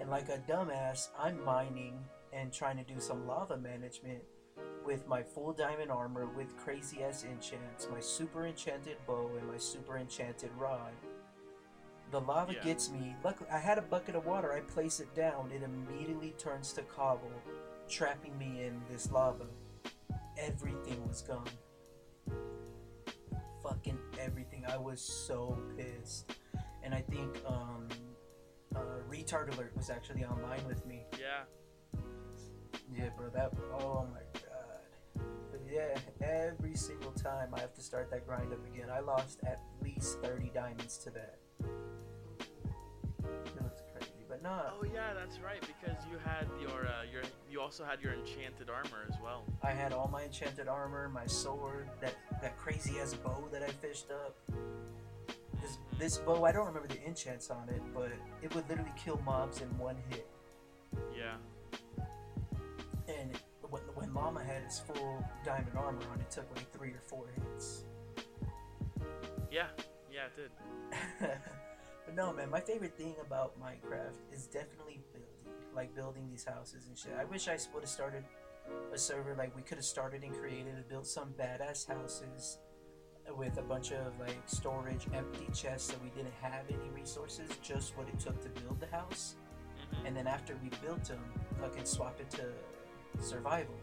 And 0.00 0.10
like 0.10 0.28
a 0.28 0.42
dumbass, 0.50 1.10
I'm 1.16 1.44
mining 1.44 2.00
and 2.32 2.52
trying 2.52 2.78
to 2.78 2.94
do 2.94 2.98
some 2.98 3.28
lava 3.28 3.58
management 3.58 4.24
with 4.84 5.06
my 5.08 5.22
full 5.22 5.52
diamond 5.52 5.90
armor 5.90 6.26
with 6.26 6.56
crazy 6.56 7.02
ass 7.02 7.24
enchants, 7.24 7.88
my 7.90 8.00
super 8.00 8.46
enchanted 8.46 8.96
bow, 9.06 9.30
and 9.38 9.46
my 9.48 9.58
super 9.58 9.96
enchanted 9.98 10.50
rod. 10.58 10.92
The 12.10 12.20
lava 12.20 12.52
Yeah. 12.54 12.62
gets 12.62 12.90
me. 12.90 13.16
Luckily, 13.24 13.48
I 13.50 13.58
had 13.58 13.78
a 13.78 13.82
bucket 13.82 14.14
of 14.14 14.26
water. 14.26 14.52
I 14.52 14.60
place 14.60 15.00
it 15.00 15.14
down. 15.14 15.50
It 15.50 15.62
immediately 15.62 16.32
turns 16.32 16.72
to 16.74 16.82
cobble, 16.82 17.30
trapping 17.88 18.36
me 18.38 18.64
in 18.64 18.82
this 18.90 19.10
lava. 19.10 19.46
Everything 20.36 21.06
was 21.08 21.22
gone. 21.22 21.48
Fucking 23.62 23.98
everything. 24.18 24.64
I 24.66 24.76
was 24.76 25.00
so 25.00 25.58
pissed. 25.76 26.34
And 26.82 26.92
I 26.94 27.00
think 27.00 27.36
um, 27.46 27.88
uh, 28.74 28.80
Retard 29.08 29.54
Alert 29.54 29.72
was 29.76 29.88
actually 29.88 30.24
online 30.24 30.66
with 30.66 30.84
me. 30.84 31.04
Yeah. 31.18 31.44
Yeah, 32.94 33.08
bro, 33.16 33.30
that. 33.30 33.52
Oh 33.72 34.06
my 34.12 34.20
yeah, 35.72 35.98
every 36.20 36.74
single 36.74 37.12
time 37.12 37.48
I 37.54 37.60
have 37.60 37.74
to 37.74 37.80
start 37.80 38.10
that 38.10 38.26
grind 38.26 38.52
up 38.52 38.64
again. 38.66 38.88
I 38.92 39.00
lost 39.00 39.40
at 39.46 39.60
least 39.82 40.20
30 40.20 40.50
diamonds 40.54 40.98
to 40.98 41.10
that. 41.10 41.38
It 43.20 43.62
crazy. 43.94 44.10
But 44.28 44.42
nah, 44.42 44.70
Oh 44.78 44.84
yeah, 44.92 45.14
that's 45.14 45.38
right. 45.40 45.60
Because 45.60 45.96
you 46.10 46.18
had 46.24 46.46
your 46.60 46.86
uh, 46.86 47.04
your 47.10 47.22
you 47.50 47.60
also 47.60 47.84
had 47.84 48.02
your 48.02 48.12
enchanted 48.12 48.68
armor 48.68 49.06
as 49.08 49.16
well. 49.22 49.44
I 49.62 49.70
had 49.70 49.92
all 49.92 50.08
my 50.08 50.24
enchanted 50.24 50.68
armor, 50.68 51.08
my 51.08 51.26
sword, 51.26 51.88
that, 52.00 52.14
that 52.40 52.56
crazy 52.58 52.98
ass 53.00 53.14
bow 53.14 53.44
that 53.52 53.62
I 53.62 53.68
fished 53.68 54.10
up. 54.10 54.36
This, 55.60 55.78
this 55.98 56.18
bow, 56.18 56.44
I 56.44 56.52
don't 56.52 56.66
remember 56.66 56.88
the 56.88 57.02
enchants 57.06 57.50
on 57.50 57.68
it, 57.68 57.82
but 57.94 58.10
it 58.42 58.54
would 58.54 58.68
literally 58.68 58.92
kill 59.02 59.20
mobs 59.24 59.60
in 59.60 59.68
one 59.78 59.96
hit. 60.10 60.26
Yeah. 61.16 61.34
And 64.22 64.34
when, 64.34 64.44
when 64.44 64.44
Llama 64.44 64.44
had 64.44 64.62
his 64.62 64.80
full 64.80 65.24
diamond 65.44 65.76
armor 65.76 66.02
on, 66.12 66.20
it 66.20 66.30
took 66.30 66.48
like 66.56 66.70
three 66.72 66.90
or 66.90 67.00
four 67.00 67.26
hits. 67.34 67.84
Yeah. 69.50 69.66
Yeah, 70.10 70.26
it 70.26 70.36
did. 70.36 70.50
but 72.06 72.14
no, 72.14 72.32
man, 72.32 72.50
my 72.50 72.60
favorite 72.60 72.96
thing 72.96 73.14
about 73.24 73.58
Minecraft 73.60 74.16
is 74.32 74.46
definitely 74.46 75.00
building, 75.12 75.62
like 75.74 75.94
building 75.94 76.28
these 76.30 76.44
houses 76.44 76.86
and 76.88 76.96
shit. 76.98 77.12
I 77.18 77.24
wish 77.24 77.48
I 77.48 77.58
would 77.72 77.82
have 77.82 77.88
started 77.88 78.24
a 78.92 78.98
server 78.98 79.34
like 79.34 79.54
we 79.56 79.62
could 79.62 79.78
have 79.78 79.84
started 79.84 80.22
and 80.22 80.34
created 80.36 80.74
and 80.74 80.88
built 80.88 81.06
some 81.06 81.34
badass 81.38 81.88
houses 81.88 82.58
with 83.36 83.56
a 83.58 83.62
bunch 83.62 83.92
of 83.92 84.18
like 84.20 84.36
storage, 84.46 85.06
empty 85.14 85.48
chests, 85.54 85.90
so 85.90 85.96
we 86.02 86.10
didn't 86.10 86.34
have 86.40 86.64
any 86.68 86.90
resources, 86.94 87.48
just 87.62 87.96
what 87.96 88.08
it 88.08 88.18
took 88.18 88.40
to 88.42 88.48
build 88.60 88.80
the 88.80 88.86
house. 88.86 89.36
Mhm. 89.94 90.08
And 90.08 90.16
then 90.16 90.26
after 90.26 90.56
we 90.62 90.68
built 90.84 91.04
them, 91.04 91.22
fucking 91.60 91.84
swap 91.84 92.20
it 92.20 92.30
to 92.30 92.52
survival. 93.20 93.74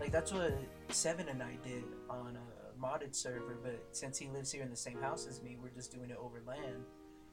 Like 0.00 0.12
that's 0.12 0.32
what 0.32 0.52
Seven 0.88 1.28
and 1.28 1.42
I 1.42 1.56
did 1.64 1.84
on 2.08 2.36
a 2.36 2.84
modded 2.84 3.14
server, 3.14 3.58
but 3.62 3.82
since 3.92 4.18
he 4.18 4.28
lives 4.28 4.52
here 4.52 4.62
in 4.62 4.70
the 4.70 4.76
same 4.76 5.00
house 5.00 5.26
as 5.26 5.42
me, 5.42 5.56
we're 5.60 5.70
just 5.70 5.92
doing 5.92 6.10
it 6.10 6.16
over 6.20 6.42
land, 6.46 6.84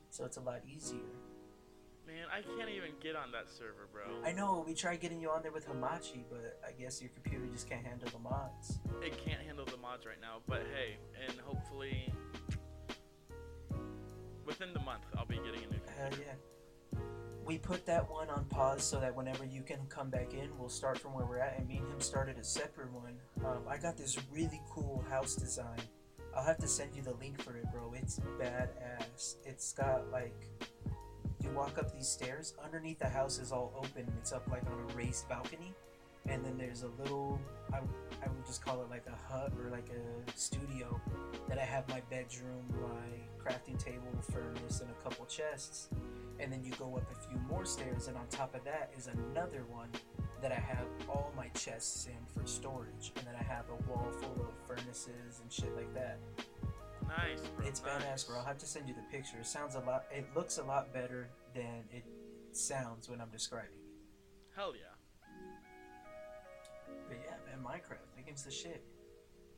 so 0.09 0.25
it's 0.25 0.37
a 0.37 0.41
lot 0.41 0.61
easier. 0.65 0.99
Man, 2.07 2.25
I 2.31 2.41
can't 2.41 2.69
even 2.69 2.91
get 3.01 3.15
on 3.15 3.31
that 3.31 3.49
server, 3.49 3.87
bro. 3.91 4.03
I 4.25 4.33
know 4.33 4.63
we 4.67 4.73
tried 4.73 4.99
getting 4.99 5.21
you 5.21 5.29
on 5.29 5.41
there 5.41 5.51
with 5.51 5.67
Hamachi, 5.67 6.23
but 6.29 6.59
I 6.67 6.71
guess 6.71 7.01
your 7.01 7.11
computer 7.11 7.45
just 7.51 7.69
can't 7.69 7.85
handle 7.85 8.09
the 8.09 8.19
mods. 8.19 8.79
It 9.01 9.17
can't 9.23 9.41
handle 9.41 9.65
the 9.65 9.77
mods 9.77 10.05
right 10.05 10.19
now, 10.21 10.39
but 10.47 10.63
hey, 10.73 10.97
and 11.27 11.39
hopefully 11.39 12.11
within 14.45 14.73
the 14.73 14.79
month 14.79 15.03
I'll 15.17 15.25
be 15.25 15.35
getting 15.35 15.63
a 15.63 15.73
new 15.73 15.79
computer. 15.79 15.93
Hell 15.97 16.11
yeah. 16.19 16.52
We 17.45 17.57
put 17.57 17.85
that 17.85 18.09
one 18.09 18.29
on 18.29 18.45
pause 18.45 18.83
so 18.83 18.99
that 18.99 19.15
whenever 19.15 19.45
you 19.45 19.61
can 19.61 19.79
come 19.89 20.09
back 20.09 20.33
in, 20.33 20.49
we'll 20.57 20.69
start 20.69 20.97
from 20.97 21.13
where 21.13 21.25
we're 21.25 21.39
at. 21.39 21.57
And 21.57 21.67
me 21.67 21.77
and 21.77 21.87
him 21.91 21.99
started 21.99 22.37
a 22.37 22.43
separate 22.43 22.91
one. 22.91 23.17
Um, 23.45 23.63
I 23.67 23.77
got 23.77 23.97
this 23.97 24.17
really 24.31 24.61
cool 24.69 25.03
house 25.09 25.35
design. 25.35 25.79
I'll 26.35 26.45
have 26.45 26.57
to 26.59 26.67
send 26.67 26.95
you 26.95 27.01
the 27.01 27.13
link 27.15 27.41
for 27.41 27.55
it, 27.55 27.65
bro. 27.71 27.93
It's 27.95 28.19
badass. 28.39 29.35
It's 29.45 29.73
got 29.73 30.09
like 30.11 30.35
you 31.41 31.49
walk 31.51 31.77
up 31.77 31.93
these 31.93 32.07
stairs. 32.07 32.53
Underneath 32.63 32.99
the 32.99 33.09
house 33.09 33.39
is 33.39 33.51
all 33.51 33.73
open. 33.77 34.11
It's 34.19 34.31
up 34.31 34.47
like 34.49 34.63
on 34.65 34.79
a 34.89 34.95
raised 34.95 35.27
balcony, 35.27 35.73
and 36.27 36.43
then 36.43 36.57
there's 36.57 36.83
a 36.83 36.89
little. 37.01 37.39
I, 37.71 37.77
I 37.77 38.29
would 38.29 38.45
just 38.45 38.63
call 38.63 38.81
it 38.81 38.89
like 38.89 39.05
a 39.07 39.31
hut 39.31 39.53
or 39.59 39.69
like 39.69 39.89
a 39.89 40.31
studio 40.31 40.99
that 41.49 41.59
I 41.59 41.65
have 41.65 41.87
my 41.89 42.01
bedroom, 42.09 42.63
my 42.81 43.43
crafting 43.43 43.77
table, 43.77 44.07
furnace, 44.31 44.79
and 44.79 44.89
a 44.89 45.03
couple 45.03 45.25
chests 45.25 45.89
and 46.39 46.51
then 46.51 46.63
you 46.63 46.71
go 46.79 46.95
up 46.95 47.09
a 47.11 47.29
few 47.29 47.37
more 47.49 47.65
stairs 47.65 48.07
and 48.07 48.17
on 48.17 48.27
top 48.27 48.55
of 48.55 48.63
that 48.63 48.91
is 48.97 49.07
another 49.07 49.63
one 49.69 49.89
that 50.41 50.51
I 50.51 50.59
have 50.59 50.87
all 51.07 51.31
my 51.35 51.47
chests 51.49 52.07
in 52.07 52.25
for 52.33 52.45
storage 52.47 53.11
and 53.17 53.25
then 53.27 53.35
I 53.39 53.43
have 53.43 53.65
a 53.69 53.89
wall 53.89 54.11
full 54.21 54.45
of 54.45 54.53
furnaces 54.67 55.39
and 55.41 55.51
shit 55.51 55.75
like 55.75 55.93
that. 55.93 56.19
Nice, 57.07 57.41
bro. 57.55 57.65
It's 57.67 57.81
nice. 57.83 58.03
badass, 58.03 58.27
bro. 58.27 58.39
I'll 58.39 58.45
have 58.45 58.57
to 58.57 58.65
send 58.65 58.87
you 58.87 58.93
the 58.93 59.15
picture. 59.15 59.37
It 59.39 59.45
sounds 59.45 59.75
a 59.75 59.79
lot 59.79 60.05
it 60.11 60.25
looks 60.35 60.57
a 60.57 60.63
lot 60.63 60.93
better 60.93 61.29
than 61.53 61.83
it 61.91 62.03
sounds 62.51 63.09
when 63.09 63.21
I'm 63.21 63.29
describing 63.29 63.69
it. 63.71 64.55
Hell 64.55 64.73
yeah. 64.75 64.93
But 67.07 67.17
yeah, 67.25 67.35
man, 67.45 67.63
Minecraft, 67.63 68.05
that 68.15 68.25
game's 68.25 68.43
the 68.43 68.51
shit. 68.51 68.83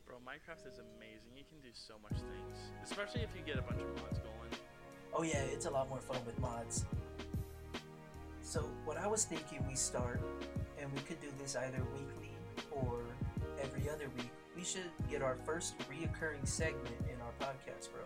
Bro, 0.05 0.17
Minecraft 0.17 0.67
is 0.67 0.79
amazing. 0.79 1.34
You 1.36 1.44
can 1.50 1.60
do 1.62 1.74
so 1.74 1.96
much 2.03 2.13
things. 2.13 2.58
Especially 2.84 3.22
if 3.22 3.29
you 3.36 3.41
get 3.46 3.58
a 3.58 3.62
bunch 3.62 3.82
of 3.82 3.88
mods 4.01 4.20
going. 4.20 4.51
Oh 5.18 5.24
yeah, 5.24 5.40
it's 5.54 5.66
a 5.66 5.72
lot 5.72 5.88
more 5.88 6.02
fun 6.02 6.18
with 6.26 6.38
mods. 6.40 6.84
So 8.42 8.60
what 8.84 8.98
I 8.98 9.08
was 9.08 9.24
thinking 9.24 9.66
we 9.66 9.74
start, 9.74 10.20
and 10.78 10.92
we 10.92 11.00
could 11.02 11.22
do 11.22 11.30
this 11.40 11.56
either 11.56 11.82
weekly 11.94 12.36
or 12.70 13.00
every 13.62 13.90
other 13.90 14.10
week. 14.18 14.30
We 14.58 14.66
should 14.66 14.92
get 15.10 15.22
our 15.22 15.38
first 15.46 15.78
reoccurring 15.90 16.46
segment 16.46 16.96
in 17.10 17.16
our 17.22 17.32
podcast, 17.40 17.90
bro. 17.94 18.04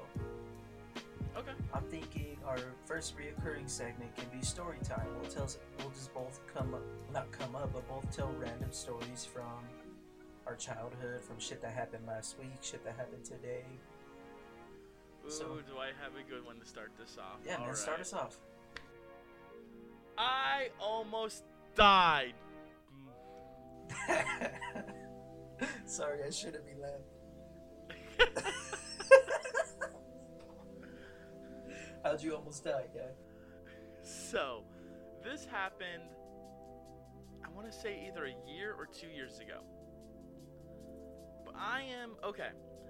Okay. 1.35 1.51
I'm 1.73 1.83
thinking 1.83 2.37
our 2.45 2.59
first 2.85 3.15
reoccurring 3.17 3.67
segment 3.67 4.15
can 4.15 4.25
be 4.37 4.45
story 4.45 4.77
time. 4.83 5.07
We'll 5.19 5.31
tell, 5.31 5.49
we'll 5.79 5.89
just 5.89 6.13
both 6.13 6.39
come 6.53 6.75
up, 6.75 6.83
not 7.11 7.31
come 7.31 7.55
up, 7.55 7.73
but 7.73 7.87
both 7.87 8.15
tell 8.15 8.31
random 8.37 8.71
stories 8.71 9.25
from 9.25 9.63
our 10.45 10.55
childhood, 10.55 11.23
from 11.23 11.39
shit 11.39 11.59
that 11.61 11.73
happened 11.73 12.05
last 12.05 12.37
week, 12.37 12.57
shit 12.61 12.83
that 12.85 12.95
happened 12.97 13.25
today. 13.25 13.63
Ooh, 15.29 15.31
So- 15.31 15.61
do 15.61 15.77
I 15.77 15.87
have 16.01 16.15
a 16.15 16.23
good 16.27 16.43
one 16.45 16.59
to 16.59 16.65
start 16.65 16.91
this 16.97 17.17
off? 17.19 17.39
Yeah, 17.45 17.51
man, 17.53 17.61
Alright. 17.61 17.77
start 17.77 17.99
us 17.99 18.13
off. 18.13 18.39
I 20.17 20.69
almost 20.79 21.43
died. 21.75 22.33
Sorry, 25.85 26.23
I 26.25 26.29
shouldn't 26.31 26.65
be 26.65 26.73
laughing. 26.75 27.05
How'd 32.03 32.21
you 32.23 32.35
almost 32.35 32.63
die, 32.63 32.85
guy? 32.93 33.11
So, 34.01 34.63
this 35.23 35.45
happened, 35.45 36.09
I 37.45 37.49
want 37.49 37.71
to 37.71 37.77
say 37.77 38.07
either 38.07 38.25
a 38.25 38.35
year 38.49 38.73
or 38.77 38.87
two 38.87 39.07
years 39.07 39.39
ago. 39.39 39.61
But 41.45 41.55
I 41.55 41.83
am, 42.01 42.15
okay. 42.23 42.49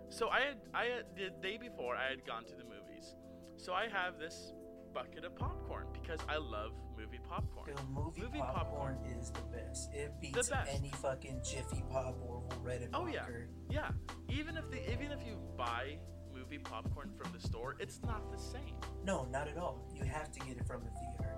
So 0.10 0.30
I 0.30 0.40
had, 0.42 0.58
I 0.74 0.86
had, 0.86 1.06
the 1.16 1.30
day 1.42 1.58
before 1.58 1.96
I 1.96 2.10
had 2.10 2.26
gone 2.26 2.44
to 2.46 2.56
the 2.56 2.64
movies. 2.64 3.16
So 3.58 3.74
I 3.74 3.88
have 3.88 4.18
this 4.20 4.54
bucket 4.94 5.24
of 5.24 5.36
popcorn 5.36 5.86
because 5.94 6.20
I 6.28 6.38
love 6.38 6.72
movie 6.98 7.20
popcorn. 7.30 7.70
Yo, 7.70 7.84
movie, 7.94 8.22
Movie 8.22 8.40
popcorn, 8.40 8.98
is 9.20 9.30
the 9.32 9.42
best. 9.56 9.94
It 9.94 10.14
beats 10.20 10.50
best. 10.50 10.72
any 10.74 10.90
fucking 11.02 11.42
Jiffy 11.44 11.84
Pop 11.90 12.18
or 12.28 12.44
Red 12.64 12.82
and 12.82 12.96
Oh, 12.96 13.08
yeah. 13.08 13.26
Yeah, 13.70 13.92
even 14.30 14.58
if 14.58 14.70
the 14.72 14.92
even 14.92 15.12
if 15.12 15.20
you 15.26 15.38
buy 15.58 15.98
movie 16.34 16.58
popcorn 16.58 17.12
from 17.16 17.32
the 17.32 17.40
store, 17.40 17.76
it's 17.80 18.02
not 18.04 18.32
the 18.32 18.38
same. 18.40 18.76
No, 19.06 19.26
not 19.32 19.48
at 19.48 19.58
all. 19.58 19.88
You 19.96 20.04
have 20.06 20.32
to 20.32 20.40
get 20.40 20.58
it 20.58 20.66
from 20.66 20.82
the 20.84 20.90
theater. 20.92 21.36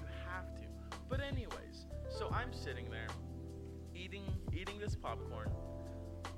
You 0.00 0.06
have 0.28 0.54
to. 0.56 0.96
But 1.08 1.20
anyways, 1.20 1.86
so 2.10 2.28
I'm 2.30 2.52
sitting 2.52 2.90
there 2.90 3.08
eating 3.94 4.24
eating 4.52 4.78
this 4.78 4.94
popcorn, 4.96 5.50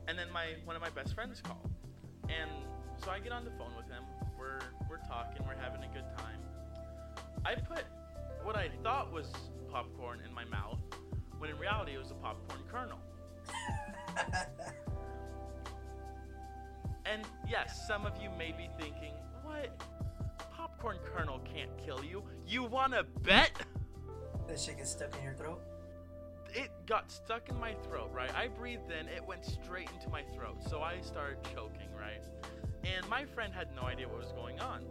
and 0.09 0.19
then 0.19 0.31
my 0.33 0.55
one 0.65 0.77
of 0.77 0.83
my 0.83 0.91
best 0.91 1.15
friends 1.15 1.41
called, 1.41 1.71
and 2.29 2.51
so 3.03 3.11
I 3.11 3.19
get 3.19 3.33
on 3.33 3.45
the 3.45 3.51
phone 3.53 3.73
with 3.77 3.87
him. 3.87 4.03
We're 4.39 4.61
we're 4.89 5.05
talking. 5.09 5.45
We're 5.47 5.61
having 5.61 5.83
a 5.83 5.93
good 5.93 6.07
time. 6.17 6.39
I 7.45 7.55
put 7.55 7.85
what 8.43 8.57
I 8.57 8.71
thought 8.83 9.13
was 9.13 9.33
popcorn 9.71 10.21
in 10.27 10.33
my 10.35 10.45
mouth, 10.45 10.79
when 11.39 11.51
in 11.51 11.59
reality 11.59 11.95
it 11.95 11.99
was 11.99 12.11
a 12.11 12.15
popcorn 12.15 12.61
kernel. 12.71 12.99
And 17.09 17.23
yes, 17.49 17.87
some 17.87 18.05
of 18.05 18.21
you 18.21 18.29
may 18.37 18.51
be 18.51 18.69
thinking, 18.79 19.15
what? 19.45 19.81
Popcorn 20.53 20.99
kernel 21.05 21.41
can't 21.45 21.71
kill 21.79 22.05
you. 22.05 22.25
You 22.47 22.65
wanna 22.65 23.05
bet? 23.23 23.53
that 24.49 24.59
shit 24.61 24.79
gets 24.79 24.91
stuck 24.91 25.17
in 25.17 25.25
your 25.25 25.35
throat. 25.35 25.61
It 26.59 26.71
got 26.87 27.11
stuck 27.13 27.51
in 27.51 27.61
my 27.61 27.75
throat, 27.75 28.11
right? 28.15 28.35
I 28.35 28.49
breathed 28.49 28.91
in, 28.91 29.07
it 29.09 29.23
went 29.27 29.45
straight 29.45 29.91
into 29.95 30.09
my 30.09 30.23
throat. 30.35 30.57
So 30.69 30.81
I 30.81 31.01
started 31.03 31.37
choking, 31.55 31.89
right? 31.99 32.23
And 32.85 33.07
my 33.11 33.27
friend 33.27 33.53
had 33.53 33.69
no 33.77 33.83
idea 33.83 34.09
what 34.09 34.19
was 34.21 34.33
going 34.33 34.59
on. 34.61 34.83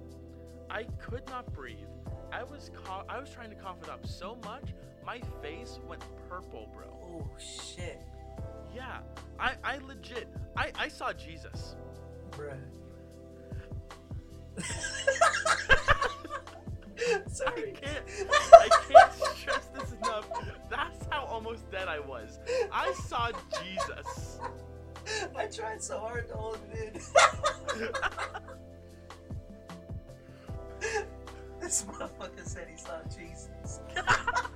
I 0.69 0.83
could 1.01 1.27
not 1.27 1.51
breathe. 1.53 1.87
I 2.31 2.43
was 2.43 2.69
cough- 2.83 3.05
I 3.09 3.19
was 3.19 3.29
trying 3.31 3.49
to 3.49 3.55
cough 3.55 3.77
it 3.81 3.89
up 3.89 4.05
so 4.05 4.37
much, 4.45 4.73
my 5.05 5.19
face 5.41 5.79
went 5.87 6.03
purple, 6.29 6.69
bro. 6.75 6.85
Oh 7.03 7.27
shit, 7.39 8.01
Yeah, 8.75 8.99
I, 9.39 9.53
I 9.63 9.77
legit, 9.87 10.27
I, 10.57 10.71
I 10.77 10.87
saw 10.87 11.13
Jesus. 11.13 11.75
bruh. 12.31 12.59
I 16.97 17.29
Sorry. 17.29 17.73
can't, 17.73 18.03
I 18.53 18.69
can't 18.89 19.13
stress 19.35 19.65
this 19.77 19.91
enough. 19.93 20.27
That's 20.69 20.79
how 20.79 20.94
almost 21.35 21.69
dead 21.69 21.89
I 21.89 21.99
was. 21.99 22.39
I 22.71 22.93
saw 22.93 23.29
Jesus. 23.61 24.39
I 25.35 25.47
tried 25.47 25.83
so 25.83 25.99
hard 25.99 26.29
to 26.29 26.35
hold 26.35 26.57
it 26.71 26.79
in. 26.79 26.93
this 31.59 31.83
motherfucker 31.83 32.45
said 32.45 32.69
he 32.71 32.77
saw 32.77 33.01
Jesus. 33.13 33.81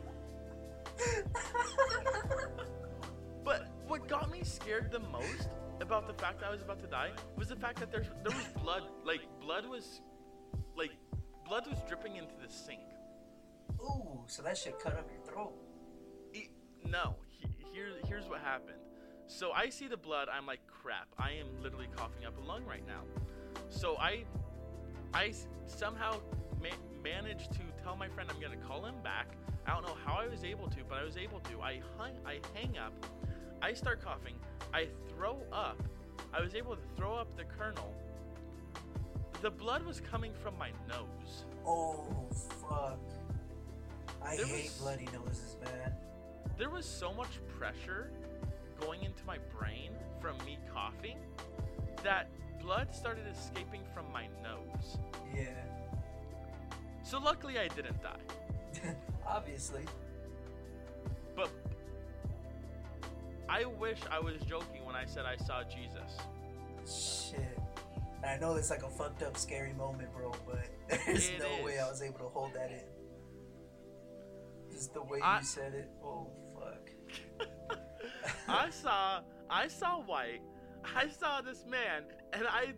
But 3.44 3.68
what 3.88 4.08
got 4.08 4.32
me 4.32 4.44
scared 4.44 4.92
the 4.92 5.00
most 5.00 5.50
about 5.82 6.06
the 6.08 6.14
fact 6.14 6.42
that 6.42 6.50
I 6.50 6.52
was 6.52 6.62
about 6.62 6.80
to 6.82 6.88
die 6.88 7.12
was 7.36 7.48
the 7.48 7.56
fact 7.56 7.80
that 7.80 7.92
there 7.92 8.04
there 8.24 8.38
was 8.38 8.48
blood, 8.62 8.84
like 9.06 9.22
blood 9.42 9.66
was, 9.66 10.02
like 10.78 10.92
blood 11.46 11.66
was 11.68 11.80
dripping 11.88 12.18
into 12.18 12.34
the 12.42 12.52
sink. 12.52 12.82
Ooh, 13.82 14.24
so 14.28 14.44
that 14.44 14.58
shit 14.58 14.78
cut 14.80 14.94
up 14.94 15.10
your 15.12 15.22
throat. 15.24 15.54
No, 16.86 17.16
he, 17.30 17.48
here 17.74 17.90
here's 18.06 18.26
what 18.28 18.40
happened. 18.42 18.78
So 19.28 19.52
I 19.52 19.70
see 19.70 19.88
the 19.88 19.98
blood. 19.98 20.28
I'm 20.32 20.46
like, 20.46 20.60
crap. 20.68 21.08
I 21.18 21.32
am 21.32 21.48
literally 21.62 21.88
coughing 21.96 22.26
up 22.26 22.38
a 22.38 22.42
lung 22.46 22.66
right 22.66 22.86
now. 22.88 23.02
So 23.70 23.96
I, 23.98 24.24
I 25.14 25.34
somehow 25.68 26.16
ma- 26.62 26.70
managed 27.04 27.52
to 27.54 27.60
tell 27.84 27.96
my 27.96 28.08
friend 28.08 28.30
I'm 28.34 28.42
gonna 28.42 28.58
call 28.58 28.84
him 28.86 28.96
back. 29.04 29.28
I 29.68 29.74
don't 29.74 29.84
know 29.84 29.96
how 30.04 30.16
I 30.16 30.28
was 30.28 30.44
able 30.44 30.68
to, 30.70 30.78
but 30.88 30.98
I 30.98 31.04
was 31.04 31.16
able 31.18 31.40
to. 31.42 31.62
I 31.62 31.80
hung, 31.98 32.12
I 32.26 32.40
hang 32.56 32.78
up. 32.80 32.94
I 33.62 33.74
start 33.74 34.02
coughing. 34.04 34.36
I 34.74 34.88
throw 35.10 35.44
up. 35.52 35.82
I 36.34 36.42
was 36.42 36.56
able 36.56 36.76
to 36.76 36.82
throw 36.96 37.14
up 37.16 37.36
the 37.38 37.44
kernel. 37.44 37.94
The 39.42 39.50
blood 39.52 39.84
was 39.86 40.02
coming 40.02 40.34
from 40.34 40.58
my 40.58 40.72
nose. 40.88 41.46
Oh 41.66 42.28
fuck. 42.62 43.00
I 44.24 44.36
There 44.38 44.46
hate 44.48 44.64
was- 44.66 44.78
bloody 44.80 45.08
noses, 45.14 45.56
man. 45.64 45.94
There 46.58 46.70
was 46.70 46.86
so 46.86 47.14
much 47.14 47.40
pressure 47.58 48.12
going 48.82 49.04
into 49.04 49.24
my 49.26 49.38
brain 49.58 49.92
from 50.22 50.38
me 50.46 50.58
coughing 50.74 51.18
that 52.04 52.30
blood 52.62 52.94
started 52.94 53.26
escaping 53.28 53.82
from 53.94 54.12
my 54.12 54.28
nose. 54.44 54.98
Yeah. 55.36 55.48
So 57.04 57.20
luckily 57.20 57.58
I 57.58 57.68
didn't 57.70 58.02
die. 58.02 58.94
Obviously. 59.28 59.84
But 61.36 61.50
I 63.48 63.66
wish 63.66 64.00
I 64.12 64.20
was 64.20 64.36
joking 64.48 64.86
when 64.86 64.96
I 64.96 65.06
said 65.06 65.26
I 65.26 65.38
saw 65.38 65.64
Jesus. 65.64 66.18
Shit. 67.32 67.58
And 68.22 68.32
I 68.32 68.38
know 68.38 68.56
it's 68.56 68.70
like 68.70 68.84
a 68.84 68.90
fucked 68.90 69.24
up, 69.24 69.38
scary 69.38 69.74
moment, 69.74 70.14
bro, 70.14 70.32
but 70.46 70.66
there's 71.06 71.30
It 71.30 71.40
no 71.40 71.66
way. 71.66 71.80
I 71.80 71.90
was 71.90 72.02
able 72.02 72.20
to 72.20 72.26
hold 72.26 72.54
that 72.54 72.72
in. 72.72 72.82
The 74.88 75.02
way 75.04 75.20
I- 75.22 75.40
you 75.40 75.46
said 75.46 75.74
it. 75.74 75.90
Oh 76.04 76.32
fuck. 76.56 76.90
I 78.48 78.70
saw 78.70 79.22
I 79.50 79.68
saw 79.68 80.02
white. 80.02 80.42
I 80.96 81.08
saw 81.10 81.42
this 81.42 81.66
man 81.68 82.04
and 82.34 82.48
I 82.48 82.74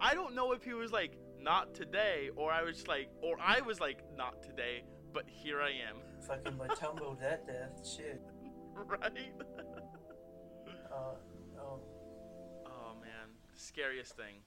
I 0.00 0.14
don't 0.14 0.34
know 0.34 0.52
if 0.52 0.64
he 0.64 0.74
was 0.74 0.90
like 0.92 1.18
not 1.40 1.74
today 1.74 2.30
or 2.36 2.50
I 2.52 2.62
was 2.62 2.86
like 2.88 3.08
or 3.22 3.36
I 3.40 3.60
was 3.60 3.80
like 3.80 3.98
not 4.16 4.42
today, 4.42 4.82
but 5.12 5.24
here 5.28 5.60
I 5.60 5.70
am. 5.70 5.96
Fucking 6.26 6.52
Mutombo 6.58 7.18
that 7.20 7.46
death. 7.46 7.86
Shit. 7.86 8.20
right? 8.74 9.12
Uh, 10.90 11.14
um, 11.60 11.80
Oh 12.66 12.94
man, 13.00 13.28
scariest 13.54 14.16
thing. 14.16 14.40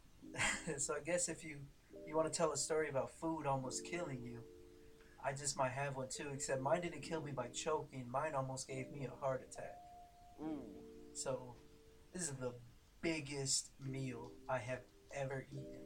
so 0.78 0.96
I 0.96 1.00
guess 1.00 1.30
if 1.30 1.44
you 1.44 1.58
you 2.06 2.16
want 2.16 2.32
to 2.32 2.36
tell 2.36 2.52
a 2.52 2.58
story 2.58 2.90
about 2.90 3.12
food 3.20 3.46
almost 3.46 3.86
killing 3.86 4.22
you, 4.24 4.40
I 5.24 5.34
just 5.34 5.58
might 5.58 5.72
have 5.72 5.96
one 5.96 6.08
too. 6.10 6.30
Except 6.34 6.62
mine 6.62 6.82
didn't 6.82 7.02
kill 7.02 7.22
me 7.22 7.32
by 7.32 7.48
choking. 7.48 8.10
Mine 8.10 8.34
almost 8.36 8.68
gave 8.68 8.90
me 8.92 9.06
a 9.06 9.24
heart 9.24 9.48
attack. 9.50 9.78
Ooh. 10.42 10.64
So 11.14 11.56
this 12.14 12.24
is 12.24 12.36
the 12.38 12.54
biggest 13.02 13.72
meal 13.80 14.32
I 14.50 14.58
have 14.60 14.80
ever 15.14 15.46
eaten. 15.52 15.82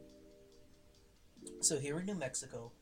So 1.60 1.78
here 1.78 1.98
in 2.00 2.06
New 2.06 2.14
Mexico, 2.14 2.72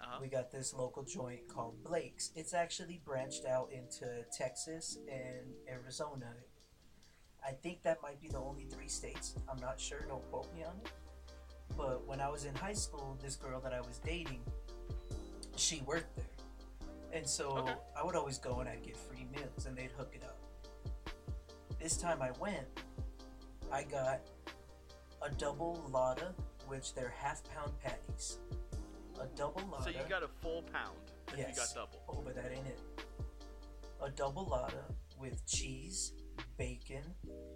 Uh-huh. 0.00 0.18
we 0.20 0.28
got 0.28 0.50
this 0.50 0.72
local 0.72 1.02
joint 1.02 1.48
called 1.48 1.82
Blake's. 1.84 2.30
It's 2.36 2.54
actually 2.54 3.00
branched 3.04 3.44
out 3.44 3.70
into 3.72 4.24
Texas 4.32 4.98
and 5.10 5.54
Arizona. 5.68 6.34
I 7.44 7.52
think 7.52 7.82
that 7.82 8.00
might 8.02 8.20
be 8.20 8.28
the 8.28 8.38
only 8.38 8.64
three 8.66 8.88
states. 8.88 9.34
I'm 9.48 9.60
not 9.60 9.80
sure, 9.80 10.00
don't 10.08 10.22
quote 10.30 10.52
me 10.54 10.62
on 10.64 10.76
it. 10.84 10.90
But 11.76 12.06
when 12.06 12.20
I 12.20 12.28
was 12.28 12.44
in 12.44 12.54
high 12.54 12.72
school, 12.74 13.18
this 13.22 13.36
girl 13.36 13.60
that 13.60 13.72
I 13.72 13.80
was 13.80 13.98
dating, 13.98 14.42
she 15.58 15.82
worked 15.86 16.14
there. 16.16 16.24
And 17.12 17.26
so 17.26 17.58
Okay. 17.58 17.74
I 17.96 18.04
would 18.04 18.14
always 18.16 18.38
go 18.38 18.60
and 18.60 18.68
I'd 18.68 18.82
get 18.82 18.96
free 18.96 19.26
meals 19.32 19.66
and 19.66 19.76
they'd 19.76 19.90
hook 19.92 20.12
it 20.14 20.22
up. 20.24 20.38
This 21.80 21.96
time 21.96 22.20
I 22.22 22.30
went, 22.32 22.66
I 23.72 23.82
got 23.84 24.20
a 25.22 25.30
double 25.30 25.84
lotta, 25.90 26.34
which 26.66 26.94
they're 26.94 27.14
half 27.16 27.42
pound 27.54 27.72
patties. 27.80 28.38
A 29.20 29.26
double 29.36 29.62
lotta. 29.70 29.84
So 29.84 29.90
you 29.90 30.04
got 30.08 30.22
a 30.22 30.28
full 30.28 30.62
pound 30.72 30.96
Yes. 31.36 31.48
you 31.50 31.56
got 31.56 31.74
double. 31.74 32.00
Oh, 32.08 32.22
but 32.24 32.34
that 32.36 32.52
ain't 32.52 32.66
it. 32.66 32.78
A 34.02 34.10
double 34.10 34.44
lotta 34.46 34.84
with 35.18 35.44
cheese, 35.46 36.12
bacon, 36.56 37.02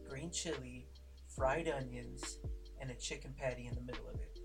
green 0.09 0.31
chili, 0.31 0.87
fried 1.29 1.69
onions, 1.69 2.39
and 2.81 2.91
a 2.91 2.95
chicken 2.95 3.33
patty 3.39 3.67
in 3.67 3.75
the 3.75 3.81
middle 3.81 4.09
of 4.09 4.17
it, 4.17 4.39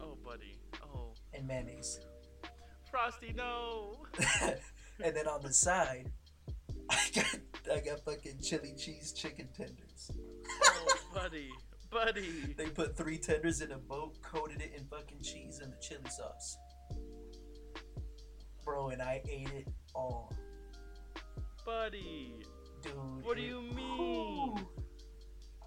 Oh, 0.00 0.16
buddy. 0.24 0.58
Oh, 0.82 1.14
and 1.34 1.46
mayonnaise. 1.46 2.00
Frosty, 2.92 3.32
no. 3.34 4.04
and 5.02 5.16
then 5.16 5.26
on 5.26 5.40
the 5.40 5.50
side, 5.50 6.12
I 6.90 7.00
got 7.14 7.38
I 7.72 7.80
got 7.80 8.04
fucking 8.04 8.38
chili 8.42 8.74
cheese 8.76 9.14
chicken 9.14 9.48
tenders. 9.56 10.10
Oh, 10.62 10.94
buddy, 11.14 11.48
buddy. 11.90 12.54
They 12.54 12.66
put 12.66 12.94
three 12.94 13.16
tenders 13.16 13.62
in 13.62 13.72
a 13.72 13.78
boat, 13.78 14.20
coated 14.20 14.60
it 14.60 14.74
in 14.76 14.84
fucking 14.84 15.22
cheese 15.22 15.60
and 15.62 15.72
the 15.72 15.78
chili 15.80 16.02
sauce. 16.10 16.58
Bro, 18.62 18.90
and 18.90 19.00
I 19.00 19.22
ate 19.26 19.48
it 19.48 19.68
all. 19.94 20.30
Buddy. 21.64 22.34
Dude. 22.82 22.92
What 23.22 23.38
do 23.38 23.42
you 23.42 23.62
mean? 23.74 24.66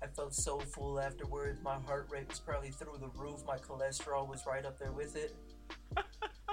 I 0.03 0.08
felt 0.15 0.36
so 0.36 0.60
full 0.60 1.00
afterwards. 1.00 1.60
My 1.63 1.79
heart 1.88 2.08
rate 2.12 2.29
was 2.29 2.39
probably 2.39 2.70
through 2.70 3.00
the 3.00 3.10
roof. 3.20 3.41
My 3.48 3.58
cholesterol 3.58 4.29
was 4.29 4.44
right 4.46 4.63
up 4.63 4.77
there 4.77 4.91
with 4.91 5.15
it. 5.15 5.36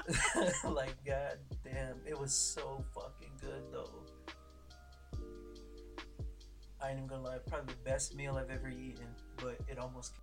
like, 0.65 0.95
god 1.05 1.39
damn. 1.65 1.97
It 2.07 2.19
was 2.19 2.33
so 2.33 2.85
fucking 2.95 3.33
good, 3.41 3.63
though. 3.71 4.05
I 6.83 6.91
ain't 6.91 6.99
even 6.99 7.07
gonna 7.07 7.23
lie. 7.23 7.39
Probably 7.47 7.75
the 7.75 7.91
best 7.91 8.17
meal 8.17 8.37
I've 8.37 8.51
ever 8.51 8.69
eaten, 8.69 9.07
but 9.37 9.59
it 9.69 9.79
almost. 9.79 10.15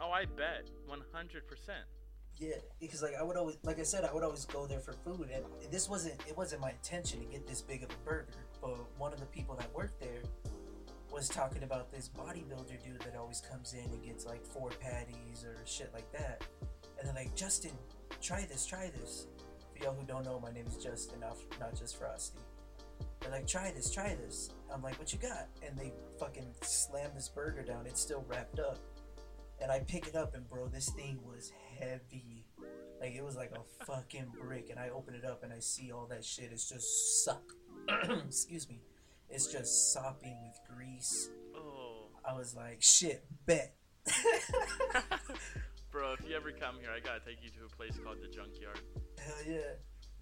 Oh, 0.00 0.10
I 0.10 0.24
bet. 0.24 0.68
100%. 0.88 1.00
Yeah, 2.38 2.54
because 2.80 3.02
like 3.02 3.14
I 3.18 3.22
would 3.22 3.36
always, 3.36 3.58
like 3.62 3.78
I 3.78 3.82
said, 3.82 4.04
I 4.04 4.12
would 4.12 4.24
always 4.24 4.46
go 4.46 4.66
there 4.66 4.80
for 4.80 4.92
food, 4.92 5.28
and 5.32 5.44
this 5.70 5.88
wasn't, 5.88 6.14
it 6.26 6.36
wasn't 6.36 6.62
my 6.62 6.70
intention 6.70 7.20
to 7.20 7.26
get 7.26 7.46
this 7.46 7.60
big 7.60 7.82
of 7.82 7.90
a 7.90 8.08
burger. 8.08 8.46
But 8.60 8.98
one 8.98 9.12
of 9.12 9.20
the 9.20 9.26
people 9.26 9.54
that 9.56 9.72
worked 9.74 10.00
there 10.00 10.22
was 11.12 11.28
talking 11.28 11.62
about 11.62 11.92
this 11.92 12.08
bodybuilder 12.08 12.82
dude 12.82 13.00
that 13.02 13.16
always 13.16 13.42
comes 13.42 13.74
in 13.74 13.84
and 13.84 14.02
gets 14.02 14.24
like 14.24 14.44
four 14.44 14.70
patties 14.70 15.44
or 15.44 15.56
shit 15.66 15.90
like 15.92 16.10
that, 16.12 16.42
and 16.98 17.06
they're 17.06 17.14
like, 17.14 17.34
Justin, 17.36 17.72
try 18.20 18.46
this, 18.48 18.66
try 18.66 18.90
this. 18.98 19.26
For 19.72 19.84
y'all 19.84 19.94
who 19.94 20.06
don't 20.06 20.24
know, 20.24 20.40
my 20.40 20.52
name 20.52 20.66
is 20.66 20.82
Justin, 20.82 21.20
not 21.20 21.36
not 21.60 21.78
just 21.78 21.96
Frosty. 21.96 22.38
They're 23.20 23.30
like, 23.30 23.46
try 23.46 23.70
this, 23.70 23.90
try 23.90 24.16
this. 24.16 24.50
I'm 24.72 24.82
like, 24.82 24.98
what 24.98 25.12
you 25.12 25.18
got? 25.18 25.46
And 25.66 25.78
they 25.78 25.92
fucking 26.18 26.54
slam 26.62 27.10
this 27.14 27.28
burger 27.28 27.62
down. 27.62 27.86
It's 27.86 28.00
still 28.00 28.24
wrapped 28.28 28.58
up. 28.58 28.78
And 29.60 29.70
I 29.70 29.80
pick 29.80 30.08
it 30.08 30.16
up, 30.16 30.34
and 30.34 30.48
bro, 30.48 30.66
this 30.66 30.88
thing 30.90 31.20
was 31.24 31.52
heavy. 31.78 32.44
Like 33.00 33.14
it 33.14 33.24
was 33.24 33.36
like 33.36 33.52
a 33.52 33.84
fucking 33.84 34.32
brick. 34.40 34.70
And 34.70 34.78
I 34.78 34.90
open 34.90 35.14
it 35.14 35.24
up, 35.24 35.44
and 35.44 35.52
I 35.52 35.60
see 35.60 35.92
all 35.92 36.06
that 36.06 36.24
shit. 36.24 36.50
It's 36.52 36.68
just 36.68 37.24
suck. 37.24 37.52
Excuse 38.26 38.68
me. 38.68 38.80
It's 39.30 39.46
just 39.46 39.92
sopping 39.92 40.36
with 40.42 40.58
grease. 40.76 41.30
Oh. 41.56 42.08
I 42.24 42.34
was 42.34 42.54
like, 42.54 42.82
shit, 42.82 43.24
bet. 43.46 43.74
Bro, 45.92 46.14
if 46.18 46.26
you 46.28 46.34
ever 46.34 46.50
come 46.52 46.76
here, 46.80 46.88
I 46.94 47.00
gotta 47.00 47.20
take 47.20 47.42
you 47.44 47.50
to 47.50 47.66
a 47.66 47.76
place 47.76 47.98
called 48.02 48.16
the 48.22 48.28
Junkyard. 48.28 48.80
Hell 49.18 49.34
yeah. 49.46 49.76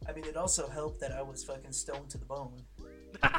I 0.08 0.12
mean, 0.12 0.24
it 0.24 0.36
also 0.36 0.68
helped 0.68 0.98
that 1.00 1.12
I 1.12 1.22
was 1.22 1.44
fucking 1.44 1.72
stoned 1.72 2.10
to 2.10 2.18
the 2.18 2.26
bone. 2.26 2.60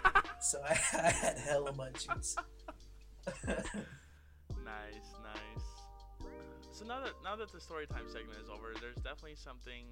So 0.44 0.58
I, 0.68 0.72
I 1.06 1.12
had 1.12 1.38
hella 1.38 1.72
munchies. 1.74 2.36
Nice, 4.66 5.10
nice. 5.22 5.66
So 6.72 6.84
now 6.86 7.02
that 7.04 7.14
now 7.24 7.36
that 7.36 7.52
the 7.52 7.60
story 7.60 7.86
time 7.86 8.06
segment 8.08 8.40
is 8.42 8.50
over, 8.50 8.74
there's 8.82 8.96
definitely 8.98 9.36
something. 9.36 9.86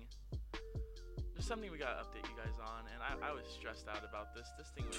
There's 1.33 1.45
something 1.45 1.69
we 1.71 1.77
gotta 1.77 2.01
update 2.01 2.25
you 2.29 2.35
guys 2.35 2.57
on, 2.65 2.85
and 2.93 3.01
I, 3.03 3.29
I 3.29 3.31
was 3.31 3.45
stressed 3.59 3.87
out 3.87 4.01
about 4.07 4.33
this. 4.33 4.47
This 4.57 4.69
thing 4.73 4.85
was, 4.87 4.97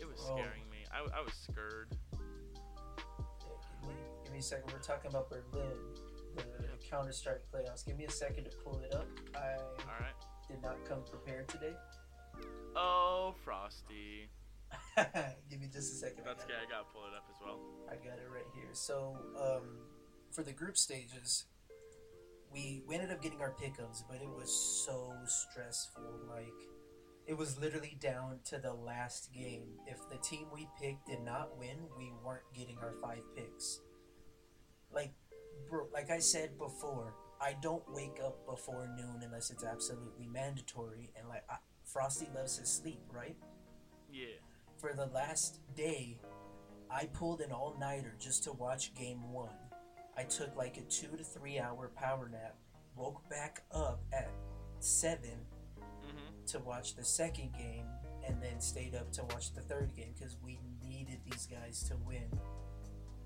it 0.00 0.06
was 0.08 0.18
Oh. 0.26 0.34
scaring 0.34 0.66
me. 0.72 0.78
I, 0.90 1.06
I 1.18 1.22
was 1.22 1.34
scared. 1.34 1.94
Yeah, 2.12 2.18
give, 3.80 3.88
me, 3.90 3.94
give 4.24 4.32
me 4.32 4.38
a 4.38 4.42
second. 4.42 4.72
We're 4.72 4.78
talking 4.80 5.10
about 5.10 5.28
Berlin, 5.30 5.76
the 6.36 6.42
Counter 6.90 7.12
Strike 7.12 7.42
playoffs. 7.52 7.84
Give 7.84 7.96
me 7.96 8.04
a 8.04 8.10
second 8.10 8.44
to 8.44 8.50
pull 8.64 8.80
it 8.80 8.94
up. 8.94 9.06
I 9.34 9.54
All 9.54 9.98
right. 10.00 10.14
did 10.48 10.62
not 10.62 10.76
come 10.88 11.02
prepared 11.08 11.48
today. 11.48 11.74
Oh, 12.76 13.34
Frosty. 13.44 14.30
give 15.50 15.60
me 15.60 15.68
just 15.72 15.92
a 15.92 15.96
second. 15.96 16.24
I 16.24 16.28
That's 16.28 16.44
okay. 16.44 16.54
it. 16.54 16.66
I 16.66 16.70
gotta 16.70 16.86
pull 16.92 17.02
it 17.04 17.14
up 17.16 17.26
as 17.30 17.36
well. 17.44 17.58
I 17.90 17.96
got 17.96 18.18
it 18.18 18.28
right 18.32 18.46
here. 18.54 18.70
So, 18.72 19.16
um, 19.38 19.78
for 20.30 20.42
the 20.42 20.52
group 20.52 20.78
stages, 20.78 21.44
we, 22.52 22.82
we 22.86 22.94
ended 22.94 23.10
up 23.10 23.22
getting 23.22 23.40
our 23.40 23.52
pickups, 23.52 24.04
but 24.08 24.20
it 24.22 24.28
was 24.28 24.50
so 24.86 25.12
stressful. 25.26 26.20
Like, 26.28 26.46
it 27.26 27.36
was 27.36 27.58
literally 27.58 27.96
down 28.00 28.40
to 28.46 28.58
the 28.58 28.72
last 28.72 29.32
game. 29.34 29.68
If 29.86 29.98
the 30.10 30.18
team 30.18 30.46
we 30.52 30.68
picked 30.80 31.06
did 31.06 31.20
not 31.22 31.58
win, 31.58 31.76
we 31.96 32.12
weren't 32.24 32.42
getting 32.54 32.78
our 32.78 32.94
five 33.00 33.22
picks. 33.36 33.80
Like, 34.90 35.12
like 35.92 36.10
I 36.10 36.18
said 36.18 36.58
before, 36.58 37.14
I 37.40 37.54
don't 37.60 37.82
wake 37.92 38.18
up 38.24 38.46
before 38.46 38.88
noon 38.96 39.22
unless 39.24 39.50
it's 39.50 39.64
absolutely 39.64 40.26
mandatory. 40.26 41.10
And 41.18 41.28
like, 41.28 41.44
I, 41.50 41.56
Frosty 41.84 42.28
loves 42.34 42.58
his 42.58 42.68
sleep, 42.68 43.00
right? 43.12 43.36
Yeah. 44.10 44.36
for 44.78 44.92
the 44.92 45.06
last 45.06 45.60
day, 45.74 46.18
I 46.90 47.06
pulled 47.06 47.40
an 47.40 47.52
all 47.52 47.76
nighter 47.78 48.14
just 48.18 48.44
to 48.44 48.52
watch 48.52 48.94
game 48.94 49.32
one. 49.32 49.54
I 50.18 50.24
took 50.24 50.54
like 50.56 50.76
a 50.76 50.82
two 50.82 51.16
to 51.16 51.24
three 51.24 51.58
hour 51.58 51.90
power 51.96 52.28
nap, 52.28 52.56
woke 52.96 53.26
back 53.30 53.62
up 53.72 54.00
at 54.12 54.30
seven 54.80 55.46
Mhm. 56.04 56.46
to 56.46 56.58
watch 56.58 56.94
the 56.96 57.04
second 57.04 57.52
game, 57.56 57.86
and 58.26 58.42
then 58.42 58.60
stayed 58.60 58.94
up 58.94 59.10
to 59.12 59.24
watch 59.24 59.54
the 59.54 59.62
third 59.62 59.94
game 59.94 60.12
because 60.18 60.36
we 60.42 60.58
needed 60.82 61.20
these 61.24 61.46
guys 61.46 61.82
to 61.84 61.96
win. 61.98 62.28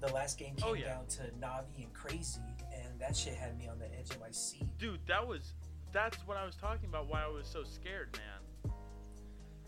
The 0.06 0.12
last 0.14 0.38
game 0.38 0.54
oh, 0.62 0.66
came 0.66 0.70
Oh, 0.70 0.74
yeah. 0.74 0.94
down 0.94 1.06
to 1.06 1.22
Navi 1.40 1.84
and 1.84 1.92
Crazy, 1.92 2.40
and 2.74 3.00
that 3.00 3.16
shit 3.16 3.34
had 3.34 3.58
me 3.58 3.68
on 3.68 3.78
the 3.78 3.86
edge 3.98 4.10
of 4.10 4.20
my 4.20 4.30
seat. 4.30 4.66
Dude, 4.78 5.00
that 5.08 5.26
was. 5.26 5.54
That's 5.92 6.16
what 6.26 6.36
I 6.36 6.44
was 6.44 6.54
talking 6.56 6.88
about. 6.88 7.08
Why 7.08 7.24
I 7.24 7.28
was 7.28 7.46
so 7.48 7.64
scared, 7.64 8.16
man. 8.16 8.72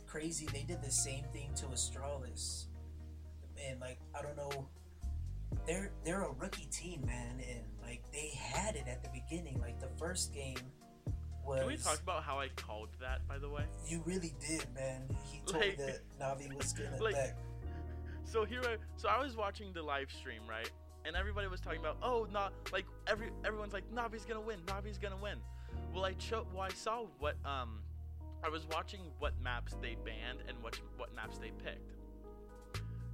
crazy. 0.07 0.47
They 0.53 0.63
did 0.63 0.83
the 0.83 0.91
same 0.91 1.25
thing 1.33 1.51
to 1.57 1.67
Astralis, 1.67 2.67
and 3.69 3.81
like 3.81 3.99
I 4.15 4.23
don't 4.23 4.37
know, 4.37 4.69
they're 5.67 5.91
they're 6.05 6.23
a 6.23 6.33
rookie 6.33 6.69
team, 6.71 7.03
man, 7.07 7.41
and 7.49 7.61
like 7.83 8.03
they 8.13 8.29
had 8.37 8.77
it 8.77 8.85
at 8.89 9.03
the 9.03 9.11
beginning. 9.11 9.59
Like 9.61 9.81
the 9.81 9.89
first 9.99 10.33
game 10.35 10.59
was. 11.45 11.59
Can 11.61 11.67
we 11.69 11.77
talk 11.77 12.01
about 12.03 12.23
how 12.25 12.39
I 12.39 12.49
called 12.57 12.89
that, 13.01 13.27
by 13.29 13.39
the 13.39 13.49
way? 13.49 13.65
You 13.87 14.03
really 14.07 14.35
did, 14.47 14.67
man. 14.75 15.03
He 15.25 15.41
told 15.47 15.63
Like- 15.65 15.79
me 15.79 15.85
that 15.87 16.01
Navi 16.21 16.55
was 16.55 16.73
gonna 16.73 16.97
like- 17.03 17.15
back. 17.15 17.37
So 18.31 18.45
here, 18.45 18.61
I, 18.63 18.77
so 18.97 19.09
I 19.09 19.23
was 19.23 19.37
watching 19.37 19.73
the 19.73 19.83
live 19.83 20.13
stream, 20.13 20.43
right? 20.47 20.71
And 21.07 21.17
everybody 21.17 21.49
was 21.49 21.61
talking 21.61 21.81
about, 21.81 21.97
oh, 22.03 22.27
not 22.31 22.53
like 22.73 22.85
every 23.07 23.29
everyone's 23.45 23.73
like, 23.73 23.85
Navi's 23.95 24.27
gonna 24.27 24.41
win, 24.41 24.59
Navi's 24.67 24.99
gonna 24.99 25.17
win. 25.17 25.39
Well, 25.95 26.05
I 26.05 26.13
cho- 26.13 26.47
well, 26.53 26.63
I 26.63 26.69
saw 26.69 27.07
what 27.19 27.37
um, 27.47 27.81
I 28.45 28.51
was 28.51 28.67
watching 28.67 29.01
what 29.19 29.33
maps 29.43 29.77
they 29.81 29.97
banned 30.05 30.41
and 30.47 30.63
what 30.63 30.79
what 30.99 31.15
maps 31.17 31.39
they 31.39 31.53
picked. 31.65 31.95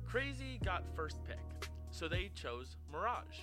Crazy 0.05 0.59
got 0.65 0.83
first 0.97 1.23
pick, 1.25 1.69
so 1.93 2.09
they 2.09 2.33
chose 2.35 2.77
Mirage. 2.91 3.43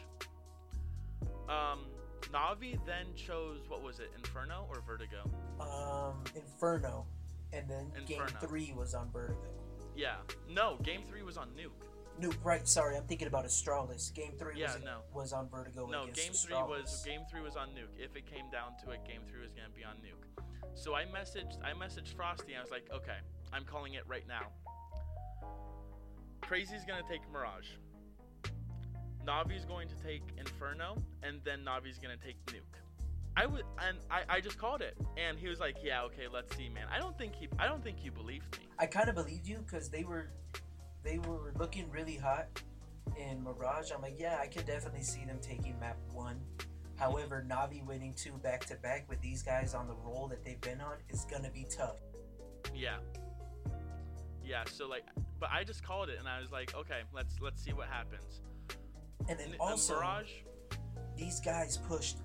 Um, 1.47 1.85
Navi 2.33 2.77
then 2.85 3.05
chose 3.15 3.59
what 3.69 3.81
was 3.81 3.99
it, 3.99 4.11
Inferno 4.17 4.67
or 4.69 4.81
Vertigo? 4.85 5.23
Um, 5.61 6.21
Inferno, 6.35 7.05
and 7.53 7.69
then 7.69 7.91
game 8.05 8.23
three 8.41 8.73
was 8.75 8.93
on 8.93 9.09
Vertigo. 9.11 9.60
Yeah. 9.95 10.15
No, 10.49 10.77
game 10.83 11.01
three 11.07 11.23
was 11.23 11.37
on 11.37 11.49
Nuke. 11.49 11.85
Nuke, 12.21 12.37
right. 12.43 12.67
Sorry, 12.67 12.95
I'm 12.97 13.03
thinking 13.03 13.27
about 13.27 13.45
Astralis. 13.45 14.13
Game 14.13 14.33
three 14.37 14.53
Yeah, 14.59 14.73
was, 14.75 14.83
no. 14.83 14.97
was 15.13 15.33
on 15.33 15.49
Vertigo. 15.49 15.87
No, 15.87 16.05
game 16.07 16.33
three 16.33 16.53
was 16.55 16.83
Astralis. 16.85 17.05
game 17.05 17.21
three 17.29 17.41
was 17.41 17.55
on 17.55 17.69
Nuke. 17.69 17.97
If 17.97 18.15
it 18.15 18.25
came 18.25 18.49
down 18.51 18.73
to 18.83 18.91
it, 18.91 19.03
game 19.05 19.21
three 19.29 19.41
was 19.41 19.51
gonna 19.53 19.69
be 19.75 19.83
on 19.83 19.95
Nuke. 19.97 20.43
So 20.75 20.93
I 20.95 21.03
messaged 21.05 21.57
I 21.63 21.73
messaged 21.73 22.13
Frosty. 22.15 22.55
I 22.55 22.61
was 22.61 22.71
like, 22.71 22.87
okay, 22.93 23.17
I'm 23.51 23.63
calling 23.65 23.93
it 23.95 24.03
right 24.07 24.27
now. 24.27 24.47
Crazy's 26.41 26.83
gonna 26.85 27.03
take 27.09 27.21
Mirage. 27.31 27.67
Navi's 29.25 29.65
going 29.65 29.87
to 29.87 29.95
take 29.95 30.23
Inferno, 30.37 30.97
and 31.23 31.39
then 31.43 31.63
Navi's 31.63 31.99
gonna 31.99 32.17
take 32.17 32.43
Nuke. 32.47 32.77
I 33.37 33.45
would, 33.45 33.63
and 33.81 33.97
I, 34.09 34.23
I 34.27 34.41
just 34.41 34.57
called 34.57 34.81
it, 34.81 34.97
and 35.17 35.39
he 35.39 35.47
was 35.47 35.59
like, 35.59 35.77
"Yeah, 35.83 36.03
okay, 36.03 36.27
let's 36.31 36.55
see, 36.55 36.67
man." 36.69 36.87
I 36.93 36.99
don't 36.99 37.17
think 37.17 37.33
he, 37.35 37.47
I 37.57 37.65
don't 37.67 37.83
think 37.83 38.03
you 38.03 38.11
believed 38.11 38.57
me. 38.57 38.67
I 38.77 38.85
kind 38.85 39.07
of 39.07 39.15
believed 39.15 39.47
you 39.47 39.59
because 39.65 39.89
they 39.89 40.03
were 40.03 40.31
they 41.03 41.19
were 41.19 41.53
looking 41.57 41.89
really 41.89 42.17
hot 42.17 42.47
in 43.17 43.43
Mirage. 43.43 43.91
I'm 43.91 44.01
like, 44.01 44.17
yeah, 44.19 44.37
I 44.41 44.47
could 44.47 44.65
definitely 44.65 45.03
see 45.03 45.25
them 45.25 45.39
taking 45.41 45.79
map 45.79 45.97
one. 46.11 46.39
However, 46.97 47.43
Navi 47.49 47.85
winning 47.85 48.13
two 48.13 48.33
back 48.43 48.65
to 48.65 48.75
back 48.75 49.09
with 49.09 49.21
these 49.21 49.41
guys 49.41 49.73
on 49.73 49.87
the 49.87 49.95
roll 49.95 50.27
that 50.27 50.43
they've 50.43 50.61
been 50.61 50.81
on 50.81 50.97
is 51.09 51.25
gonna 51.25 51.49
be 51.49 51.65
tough. 51.75 51.97
Yeah. 52.75 52.97
Yeah. 54.45 54.63
So 54.65 54.87
like, 54.87 55.05
but 55.39 55.49
I 55.51 55.63
just 55.63 55.83
called 55.83 56.09
it, 56.09 56.19
and 56.19 56.27
I 56.27 56.39
was 56.41 56.51
like, 56.51 56.75
"Okay, 56.75 57.01
let's 57.13 57.39
let's 57.39 57.63
see 57.63 57.73
what 57.73 57.87
happens." 57.87 58.41
And 59.29 59.39
then 59.39 59.55
also, 59.59 59.95
Mirage. 59.95 60.31
these 61.17 61.39
guys 61.39 61.77
pushed 61.77 62.17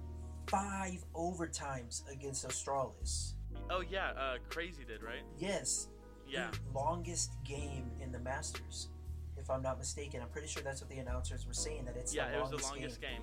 five 0.48 1.04
overtimes 1.14 2.02
against 2.10 2.46
Astralis. 2.46 3.32
Oh 3.70 3.80
yeah, 3.80 4.10
uh, 4.10 4.36
Crazy 4.48 4.84
did 4.86 5.02
right. 5.02 5.22
Yes, 5.38 5.88
Yeah. 6.28 6.50
longest 6.74 7.32
game 7.44 7.90
in 8.00 8.12
the 8.12 8.18
Masters, 8.20 8.88
if 9.36 9.50
I'm 9.50 9.62
not 9.62 9.78
mistaken. 9.78 10.20
I'm 10.22 10.28
pretty 10.28 10.48
sure 10.48 10.62
that's 10.62 10.80
what 10.80 10.90
the 10.90 10.98
announcers 10.98 11.46
were 11.46 11.52
saying 11.52 11.84
that 11.86 11.96
it's 11.96 12.14
yeah, 12.14 12.28
it 12.28 12.40
was 12.40 12.50
the 12.50 12.58
longest 12.58 13.00
game. 13.00 13.10
game. 13.20 13.22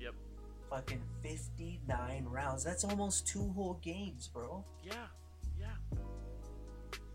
Yep. 0.00 0.14
Fucking 0.70 1.02
59 1.22 2.24
rounds. 2.28 2.64
That's 2.64 2.84
almost 2.84 3.26
two 3.26 3.52
whole 3.52 3.74
games, 3.82 4.28
bro. 4.32 4.64
Yeah. 4.82 4.94
Yeah. 5.60 5.66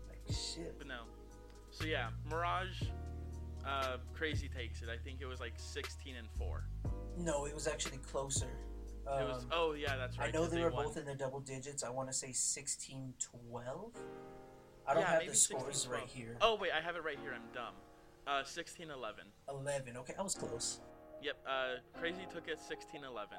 Like 0.08 0.20
shit. 0.28 0.76
But 0.78 0.86
no. 0.86 1.02
So 1.70 1.84
yeah, 1.84 2.08
Mirage. 2.30 2.82
Uh, 3.66 3.98
Crazy 4.14 4.48
takes 4.48 4.80
it. 4.80 4.88
I 4.88 4.96
think 4.96 5.20
it 5.20 5.26
was 5.26 5.38
like 5.40 5.52
16 5.56 6.16
and 6.16 6.28
four. 6.38 6.64
No, 7.18 7.44
it 7.44 7.54
was 7.54 7.66
actually 7.66 7.98
closer. 7.98 8.48
It 9.18 9.28
was. 9.28 9.44
Um, 9.44 9.50
Oh 9.52 9.72
yeah, 9.72 9.96
that's 9.96 10.18
right. 10.18 10.28
I 10.28 10.30
know 10.32 10.46
they 10.46 10.62
were 10.62 10.70
won. 10.70 10.84
both 10.86 10.96
in 10.96 11.04
the 11.04 11.14
double 11.14 11.40
digits. 11.40 11.82
I 11.82 11.90
want 11.90 12.08
to 12.08 12.14
say 12.14 12.32
16 12.32 13.14
12. 13.52 13.92
I 14.86 14.94
don't 14.94 15.02
Yeah, 15.02 15.10
have 15.10 15.26
the 15.26 15.34
scores 15.34 15.82
16, 15.82 15.92
right 15.92 16.08
here. 16.08 16.36
Oh 16.40 16.56
wait, 16.60 16.70
I 16.76 16.80
have 16.84 16.96
it 16.96 17.04
right 17.04 17.18
here. 17.22 17.32
I'm 17.34 17.52
dumb. 17.54 17.74
Uh, 18.26 18.44
16 18.44 18.90
11. 18.90 19.24
11. 19.48 19.96
Okay, 19.98 20.14
I 20.18 20.22
was 20.22 20.34
close. 20.34 20.80
Yep, 21.22 21.36
uh, 21.46 21.98
Crazy 21.98 22.26
took 22.32 22.48
it 22.48 22.58
16 22.60 23.04
11. 23.04 23.36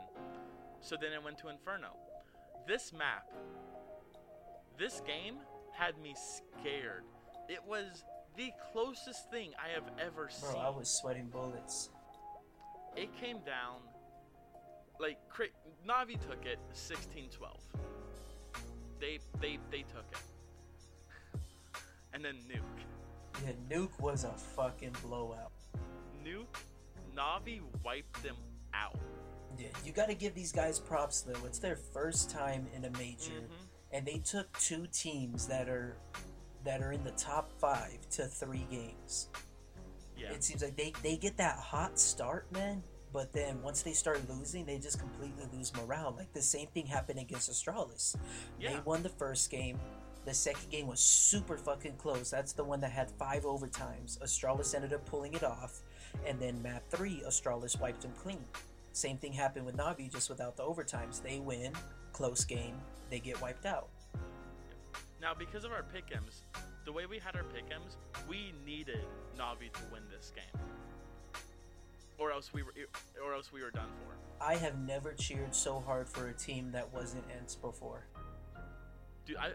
So 0.81 0.95
then 0.99 1.11
it 1.13 1.23
went 1.23 1.37
to 1.39 1.49
Inferno. 1.49 1.89
This 2.67 2.91
map, 2.93 3.27
this 4.77 5.01
game 5.05 5.37
had 5.73 5.97
me 5.99 6.15
scared. 6.15 7.03
It 7.49 7.59
was 7.67 8.03
the 8.37 8.51
closest 8.71 9.29
thing 9.31 9.51
I 9.63 9.73
have 9.73 9.83
ever 9.99 10.29
Bro, 10.41 10.51
seen. 10.53 10.61
I 10.61 10.69
was 10.69 10.89
sweating 10.89 11.27
bullets. 11.27 11.89
It 12.95 13.09
came 13.19 13.37
down, 13.39 13.79
like, 15.01 15.17
Navi 15.87 16.19
took 16.27 16.45
it 16.45 16.59
16 16.73 17.29
12. 17.31 17.57
They, 18.99 19.19
they, 19.41 19.57
they 19.71 19.81
took 19.81 20.05
it. 20.11 21.39
and 22.13 22.23
then 22.23 22.35
Nuke. 22.47 23.43
Yeah, 23.45 23.53
Nuke 23.69 23.99
was 23.99 24.23
a 24.23 24.31
fucking 24.31 24.95
blowout. 25.03 25.51
Nuke, 26.23 26.45
Navi 27.15 27.61
wiped 27.83 28.21
them 28.21 28.35
out. 28.73 28.97
Yeah, 29.57 29.67
you 29.83 29.91
got 29.91 30.07
to 30.07 30.13
give 30.15 30.33
these 30.35 30.51
guys 30.51 30.79
props 30.79 31.21
though. 31.21 31.45
It's 31.45 31.59
their 31.59 31.75
first 31.75 32.29
time 32.29 32.67
in 32.75 32.85
a 32.85 32.91
major, 32.91 33.31
Mhm. 33.31 33.67
and 33.91 34.05
they 34.05 34.19
took 34.19 34.51
two 34.59 34.87
teams 34.87 35.47
that 35.47 35.67
are 35.67 35.97
that 36.63 36.81
are 36.81 36.91
in 36.91 37.03
the 37.03 37.11
top 37.11 37.51
five 37.59 38.07
to 38.11 38.27
three 38.27 38.67
games. 38.69 39.29
Yeah. 40.15 40.31
It 40.31 40.43
seems 40.43 40.61
like 40.61 40.75
they 40.77 40.93
they 41.01 41.17
get 41.17 41.37
that 41.37 41.57
hot 41.57 41.99
start, 41.99 42.49
man. 42.51 42.83
But 43.13 43.33
then 43.33 43.61
once 43.61 43.81
they 43.81 43.93
start 43.93 44.21
losing, 44.29 44.65
they 44.65 44.77
just 44.77 44.99
completely 44.99 45.45
lose 45.53 45.73
morale. 45.75 46.13
Like 46.17 46.31
the 46.33 46.41
same 46.41 46.67
thing 46.67 46.85
happened 46.85 47.19
against 47.19 47.51
Astralis. 47.51 48.15
They 48.59 48.77
won 48.85 49.03
the 49.03 49.09
first 49.09 49.49
game. 49.49 49.79
The 50.23 50.33
second 50.33 50.69
game 50.69 50.87
was 50.87 50.99
super 50.99 51.57
fucking 51.57 51.95
close. 51.97 52.29
That's 52.29 52.53
the 52.53 52.63
one 52.63 52.79
that 52.81 52.91
had 52.91 53.09
five 53.11 53.43
overtimes. 53.43 54.19
Astralis 54.19 54.75
ended 54.75 54.93
up 54.93 55.05
pulling 55.05 55.33
it 55.33 55.43
off. 55.43 55.81
And 56.27 56.39
then 56.39 56.61
map 56.61 56.83
three, 56.89 57.23
Astralis 57.27 57.79
wiped 57.79 58.01
them 58.01 58.11
clean. 58.21 58.45
Same 58.93 59.17
thing 59.17 59.33
happened 59.33 59.65
with 59.65 59.77
Navi, 59.77 60.11
just 60.11 60.29
without 60.29 60.57
the 60.57 60.63
overtimes. 60.63 61.23
They 61.23 61.39
win, 61.39 61.71
close 62.13 62.45
game, 62.45 62.75
they 63.09 63.19
get 63.19 63.41
wiped 63.41 63.65
out. 63.65 63.87
Now, 65.21 65.33
because 65.33 65.63
of 65.63 65.71
our 65.71 65.83
pick'ems, 65.83 66.41
the 66.85 66.91
way 66.91 67.05
we 67.05 67.17
had 67.17 67.35
our 67.35 67.43
pick'ems, 67.43 67.95
we 68.27 68.53
needed 68.65 69.05
Navi 69.37 69.71
to 69.73 69.81
win 69.91 70.03
this 70.11 70.31
game, 70.35 70.61
or 72.21 72.31
else 72.31 72.53
we 72.53 72.61
were, 72.61 72.73
or 73.25 73.33
else 73.33 73.51
we 73.51 73.61
were 73.63 73.71
done 73.71 73.89
for. 74.05 74.43
I 74.43 74.55
have 74.55 74.77
never 74.79 75.13
cheered 75.13 75.53
so 75.55 75.79
hard 75.79 76.07
for 76.07 76.27
a 76.27 76.33
team 76.33 76.71
that 76.71 76.91
wasn't 76.93 77.23
ENCE 77.39 77.55
before. 77.55 78.05
Dude, 79.25 79.37
I, 79.37 79.51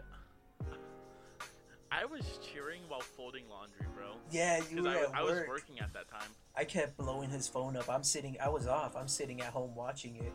I 1.91 2.05
was 2.05 2.39
cheering 2.41 2.81
while 2.87 2.99
folding 3.01 3.47
laundry, 3.49 3.85
bro. 3.95 4.15
Yeah, 4.31 4.61
you 4.69 4.83
were 4.83 4.89
I, 4.89 4.97
at 5.03 5.15
I 5.15 5.23
was 5.23 5.41
working 5.47 5.79
at 5.79 5.93
that 5.93 6.09
time. 6.09 6.29
I 6.55 6.63
kept 6.65 6.97
blowing 6.97 7.29
his 7.29 7.47
phone 7.47 7.77
up. 7.77 7.89
I'm 7.89 8.03
sitting. 8.03 8.37
I 8.43 8.49
was 8.49 8.67
off. 8.67 8.95
I'm 8.95 9.07
sitting 9.07 9.41
at 9.41 9.47
home 9.53 9.75
watching 9.75 10.17
it. 10.17 10.33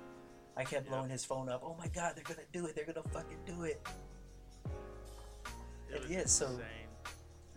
I 0.56 0.64
kept 0.64 0.86
Yeah. 0.86 0.92
blowing 0.92 1.10
his 1.10 1.24
phone 1.24 1.48
up. 1.48 1.62
Oh 1.64 1.76
my 1.78 1.88
god, 1.88 2.14
they're 2.16 2.24
gonna 2.24 2.46
do 2.52 2.66
it. 2.66 2.74
They're 2.76 2.86
gonna 2.86 3.06
fucking 3.08 3.38
do 3.46 3.64
it. 3.64 3.86
It 5.90 6.02
Yeah, 6.08 6.24
so- 6.26 6.46
insane. 6.46 6.66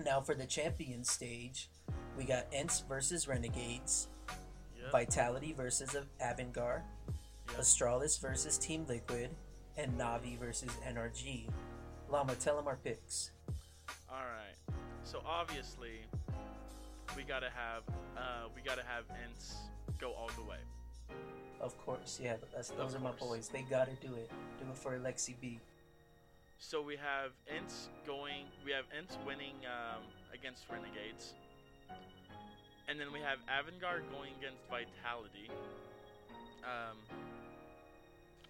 Now 0.04 0.20
for 0.22 0.36
the 0.36 0.46
champion 0.46 1.04
stage, 1.06 1.70
we 2.18 2.26
got 2.26 2.48
ENCE 2.54 2.82
versus 2.88 3.28
Renegades, 3.28 4.08
Yep. 4.86 4.92
Vitality 4.92 5.54
versus 5.54 5.96
Avangar, 6.22 6.82
yep. 7.48 7.58
Astralis 7.60 8.20
versus 8.22 8.58
Team 8.58 8.86
Liquid, 8.88 9.30
and 9.78 9.98
Navi 9.98 10.38
versus 10.38 10.70
NRG. 10.88 11.50
Llama, 12.10 12.36
tell 12.36 12.56
them 12.56 12.68
our 12.68 12.78
picks. 12.78 13.32
All 14.10 14.18
right. 14.18 14.76
So 15.04 15.22
obviously, 15.26 16.02
we 17.16 17.24
gotta 17.24 17.50
have, 17.50 17.84
uh, 18.18 18.48
we 18.56 18.62
gotta 18.62 18.84
have 18.84 19.06
ENCE 19.24 19.56
go 20.00 20.12
all 20.14 20.30
the 20.36 20.44
way. 20.44 20.58
Of 21.62 21.78
course, 21.86 22.20
yeah, 22.22 22.36
Of 22.58 22.78
those 22.78 22.96
are 22.96 23.00
my 23.00 23.12
boys. 23.12 23.48
They 23.50 23.64
gotta 23.64 23.94
do 24.02 24.14
it. 24.16 24.30
Do 24.60 24.70
it 24.70 24.78
for 24.78 24.98
Aleksib. 24.98 25.60
So 26.58 26.82
we 26.82 26.96
have 26.96 27.32
ENCE 27.48 27.90
going. 28.06 28.46
We 28.64 28.72
have 28.72 28.86
ENCE 28.98 29.18
winning 29.26 29.56
um, 29.66 30.04
against 30.34 30.64
Renegades, 30.70 31.34
and 32.88 33.00
then 33.00 33.12
we 33.12 33.20
have 33.20 33.40
Avangard 33.50 34.04
going 34.12 34.32
against 34.40 34.62
Vitality. 34.70 35.50
Um, 36.64 36.98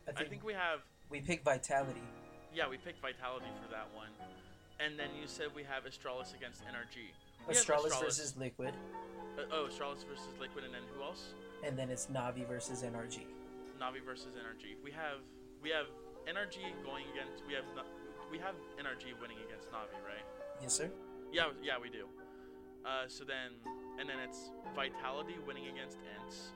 I 0.08 0.22
I 0.22 0.24
think 0.26 0.44
we 0.44 0.54
have. 0.54 0.80
we 1.10 1.20
picked 1.22 1.44
Vitality. 1.46 2.04
Yeah, 2.54 2.70
we 2.70 2.78
picked 2.78 3.02
Vitality 3.02 3.52
for 3.64 3.70
that 3.72 3.88
one, 3.96 4.10
and 4.80 4.98
then 4.98 5.10
you 5.20 5.28
said 5.28 5.48
we 5.56 5.64
have 5.64 5.84
Astralis 5.84 6.34
against 6.36 6.64
NRG. 6.64 7.12
Have 7.48 7.56
Astralis 7.56 8.00
versus 8.02 8.36
Liquid, 8.38 8.74
Uh, 9.38 9.42
oh, 9.52 9.68
Astralis 9.70 10.06
versus 10.08 10.32
Liquid, 10.40 10.64
and 10.64 10.74
then 10.74 10.82
who 10.96 11.04
else? 11.04 11.34
and 11.64 11.78
then 11.78 11.90
it's 11.90 12.08
Navi 12.08 12.48
versus 12.48 12.84
NRG. 12.84 13.26
Navi 13.82 14.00
versus 14.06 14.34
NRG. 14.36 14.76
We 14.84 14.92
have 14.92 15.20
we 15.62 15.70
have 15.70 15.88
NRG 16.28 16.62
going 16.84 17.06
against. 17.12 17.44
We 17.48 17.54
have 17.54 17.66
we 18.32 18.38
have 18.40 18.56
NRG 18.80 19.20
winning 19.22 19.38
against 19.48 19.70
Navi, 19.72 19.92
right? 20.08 20.24
Yes, 20.62 20.74
sir. 20.74 20.90
Yeah, 21.32 21.52
yeah, 21.62 21.78
we 21.82 21.90
do. 21.90 22.08
Uh, 22.86 23.08
so 23.08 23.26
then, 23.26 23.52
and 24.00 24.10
then 24.10 24.18
it's 24.20 24.52
Vitality 24.76 25.36
winning 25.48 25.68
against 25.68 25.98
ENCE. 26.20 26.52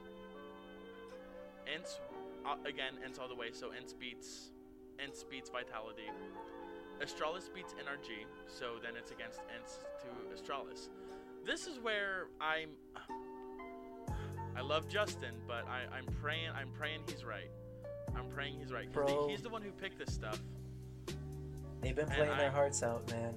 ENCE, 1.74 2.00
uh, 2.46 2.56
again, 2.68 2.94
ENCE 3.06 3.18
all 3.20 3.28
the 3.28 3.36
way. 3.36 3.52
So 3.52 3.72
ENCE 3.72 3.94
beats, 3.94 4.52
ENCE 5.00 5.24
beats 5.30 5.50
Vitality. 5.50 6.10
Astralis 7.02 7.54
beats 7.54 7.74
NRG. 7.74 8.26
So 8.48 8.76
then 8.84 8.94
it's 8.98 9.12
against 9.12 9.40
ENCE 9.56 9.80
to 10.02 10.08
Astralis. 10.36 10.90
This 11.46 11.68
is 11.68 11.80
where 11.80 12.28
I'm. 12.42 12.72
I 14.58 14.62
love 14.62 14.90
Justin, 14.90 15.36
but 15.48 15.66
I, 15.68 15.86
I'm 15.96 16.06
praying. 16.22 16.50
I'm 16.54 16.72
praying 16.78 17.02
he's 17.08 17.24
right. 17.24 17.50
I'm 18.16 18.28
praying 18.30 18.56
he's 18.60 18.72
right 18.74 18.92
Bro. 18.92 19.28
he's 19.30 19.42
the 19.42 19.50
one 19.50 19.62
who 19.62 19.72
picked 19.72 20.00
this 20.00 20.14
stuff. 20.14 20.40
They've 21.82 21.96
been 21.96 22.08
playing 22.08 22.38
their 22.38 22.52
hearts 22.52 22.84
out, 22.84 23.10
man. 23.10 23.34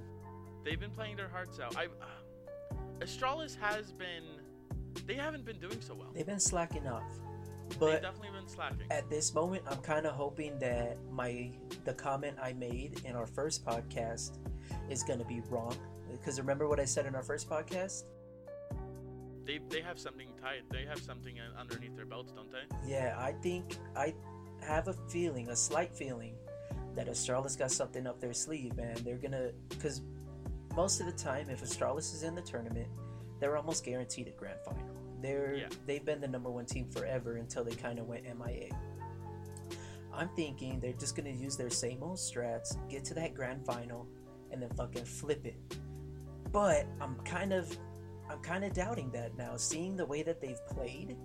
They've 0.64 0.80
been 0.80 0.90
playing 0.90 1.16
their 1.16 1.28
hearts 1.28 1.60
out. 1.60 1.76
I, 1.76 1.84
uh, 1.84 2.06
Astralis 3.02 3.56
has 3.60 3.92
been. 3.92 4.24
They 5.06 5.14
haven't 5.14 5.44
been 5.44 5.58
doing 5.58 5.80
so 5.80 5.94
well. 5.94 6.08
They've 6.14 6.26
been 6.26 6.40
slacking 6.40 6.86
off. 6.86 7.02
They've 7.70 7.78
But 7.80 8.02
definitely 8.02 8.38
been 8.38 8.48
slacking. 8.48 8.86
at 8.90 9.08
this 9.08 9.32
moment, 9.34 9.62
I'm 9.70 9.78
kind 9.78 10.06
of 10.06 10.14
hoping 10.14 10.58
that 10.58 10.98
my 11.10 11.50
the 11.84 11.94
comment 11.94 12.36
I 12.40 12.52
made 12.52 13.00
in 13.04 13.16
our 13.16 13.26
first 13.26 13.64
podcast 13.64 14.38
is 14.90 15.02
gonna 15.02 15.24
be 15.24 15.40
wrong. 15.48 15.76
Because 16.10 16.38
remember 16.38 16.68
what 16.68 16.78
I 16.78 16.84
said 16.84 17.06
in 17.06 17.14
our 17.14 17.22
first 17.22 17.48
podcast? 17.48 18.04
They 19.44 19.58
they 19.70 19.80
have 19.80 19.98
something 19.98 20.28
tight. 20.40 20.62
They 20.70 20.84
have 20.84 21.00
something 21.00 21.34
underneath 21.58 21.96
their 21.96 22.06
belts, 22.06 22.32
don't 22.32 22.50
they? 22.52 22.62
Yeah, 22.86 23.16
I 23.18 23.32
think 23.32 23.76
I 23.96 24.14
have 24.60 24.86
a 24.88 24.92
feeling, 25.08 25.48
a 25.48 25.56
slight 25.56 25.92
feeling, 25.94 26.34
that 26.94 27.08
Astralis 27.08 27.58
got 27.58 27.70
something 27.72 28.06
up 28.06 28.20
their 28.20 28.34
sleeve, 28.34 28.76
man. 28.76 28.96
They're 29.02 29.16
gonna, 29.18 29.50
because 29.70 30.02
most 30.74 31.00
of 31.00 31.06
the 31.06 31.12
time, 31.12 31.48
if 31.50 31.62
Astralis 31.62 32.14
is 32.14 32.22
in 32.22 32.34
the 32.34 32.42
tournament, 32.42 32.88
they're 33.40 33.56
almost 33.56 33.84
guaranteed 33.84 34.28
a 34.28 34.30
grand 34.32 34.60
final. 34.64 34.82
They're 35.20 35.54
Yeah. 35.54 35.68
they've 35.86 36.04
been 36.04 36.20
the 36.20 36.28
number 36.28 36.50
one 36.50 36.66
team 36.66 36.88
forever 36.90 37.36
until 37.36 37.64
they 37.64 37.74
kind 37.74 37.98
of 37.98 38.06
went 38.06 38.26
MIA. 38.26 38.70
I'm 40.12 40.28
thinking 40.36 40.78
they're 40.80 40.92
just 40.92 41.16
gonna 41.16 41.30
use 41.30 41.56
their 41.56 41.70
same 41.70 42.02
old 42.02 42.18
strats, 42.18 42.76
get 42.88 43.04
to 43.06 43.14
that 43.14 43.34
grand 43.34 43.64
final, 43.64 44.06
and 44.50 44.60
then 44.60 44.70
fucking 44.70 45.04
flip 45.04 45.46
it. 45.46 45.56
But 46.50 46.86
I'm 47.00 47.16
kind 47.24 47.52
of, 47.52 47.76
I'm 48.28 48.40
kind 48.40 48.64
of 48.64 48.72
doubting 48.74 49.10
that 49.12 49.36
now. 49.36 49.56
Seeing 49.56 49.96
the 49.96 50.04
way 50.04 50.22
that 50.22 50.40
they've 50.40 50.64
played, 50.66 51.16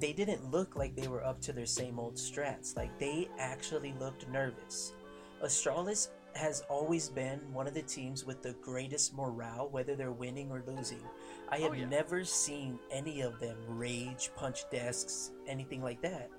they 0.00 0.12
didn't 0.12 0.50
look 0.50 0.74
like 0.74 0.96
they 0.96 1.06
were 1.06 1.24
up 1.24 1.40
to 1.42 1.52
their 1.52 1.66
same 1.66 1.98
old 2.00 2.16
strats. 2.16 2.76
Like 2.76 2.98
they 2.98 3.28
actually 3.38 3.92
looked 4.00 4.28
nervous. 4.28 4.94
Astralis 5.42 6.08
has 6.34 6.62
always 6.68 7.08
been 7.08 7.40
one 7.52 7.66
of 7.66 7.74
the 7.74 7.82
teams 7.82 8.24
with 8.24 8.42
the 8.42 8.52
greatest 8.62 9.14
morale, 9.14 9.68
whether 9.70 9.96
they're 9.96 10.12
winning 10.12 10.50
or 10.50 10.62
losing. 10.66 11.00
I 11.48 11.58
oh, 11.58 11.62
have 11.62 11.72
Oh, 11.72 11.74
yeah. 11.74 11.86
never 11.86 12.24
seen 12.24 12.78
any 12.90 13.20
of 13.22 13.40
them 13.40 13.56
rage, 13.66 14.30
punch 14.36 14.68
desks, 14.70 15.32
anything 15.46 15.82
like 15.82 16.00
that. 16.02 16.30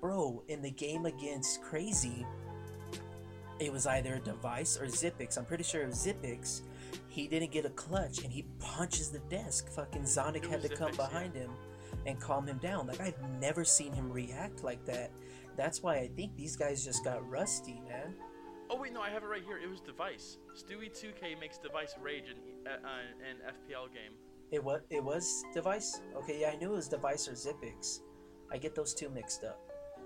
Bro, 0.00 0.42
in 0.48 0.60
the 0.62 0.70
game 0.70 1.06
against 1.06 1.62
Crazy, 1.62 2.26
it 3.60 3.72
was 3.72 3.86
either 3.86 4.14
a 4.14 4.20
device 4.20 4.76
or 4.76 4.86
Xyp9x. 4.86 5.38
I'm 5.38 5.44
pretty 5.44 5.64
sure 5.64 5.82
it 5.82 5.86
was 5.86 6.04
Xyp9x. 6.04 6.62
He 7.08 7.28
didn't 7.28 7.52
get 7.52 7.64
a 7.64 7.70
clutch 7.70 8.18
and 8.24 8.32
he 8.32 8.44
punches 8.58 9.10
the 9.10 9.20
desk. 9.30 9.68
Fucking 9.70 10.02
Zonic 10.02 10.44
had 10.46 10.62
to 10.62 10.68
was 10.68 10.78
come 10.78 10.90
Xyp9x, 10.90 10.98
yeah. 10.98 11.06
behind 11.08 11.34
him 11.34 11.50
and 12.06 12.20
calm 12.20 12.46
him 12.46 12.58
down. 12.58 12.86
Like 12.86 13.00
I've 13.00 13.20
never 13.40 13.64
seen 13.64 13.92
him 13.92 14.10
react 14.12 14.64
like 14.64 14.84
that. 14.86 15.10
That's 15.56 15.82
why 15.82 15.96
I 15.96 16.08
think 16.08 16.36
these 16.36 16.56
guys 16.56 16.84
just 16.84 17.04
got 17.04 17.26
rusty, 17.28 17.80
man. 17.88 18.14
Oh 18.70 18.80
wait, 18.80 18.92
no, 18.92 19.00
I 19.00 19.10
have 19.10 19.22
it 19.22 19.26
right 19.26 19.42
here. 19.44 19.58
It 19.58 19.68
was 19.68 19.80
Device. 19.80 20.38
Stewie 20.54 20.90
2K 20.90 21.38
makes 21.38 21.58
Device 21.58 21.94
rage 22.00 22.24
in 22.30 22.66
uh, 22.66 22.76
uh, 22.76 23.28
an 23.28 23.36
FPL 23.54 23.92
game. 23.92 24.12
It 24.50 24.62
was 24.62 24.82
it 24.90 25.02
was 25.02 25.44
device. 25.52 26.00
Okay, 26.16 26.40
yeah, 26.40 26.50
I 26.50 26.56
knew 26.56 26.72
it 26.72 26.76
was 26.76 26.88
device 26.88 27.26
or 27.28 27.32
Xyp9x. 27.32 28.00
I 28.52 28.58
get 28.58 28.74
those 28.74 28.94
two 28.94 29.08
mixed 29.08 29.42
up. 29.42 29.58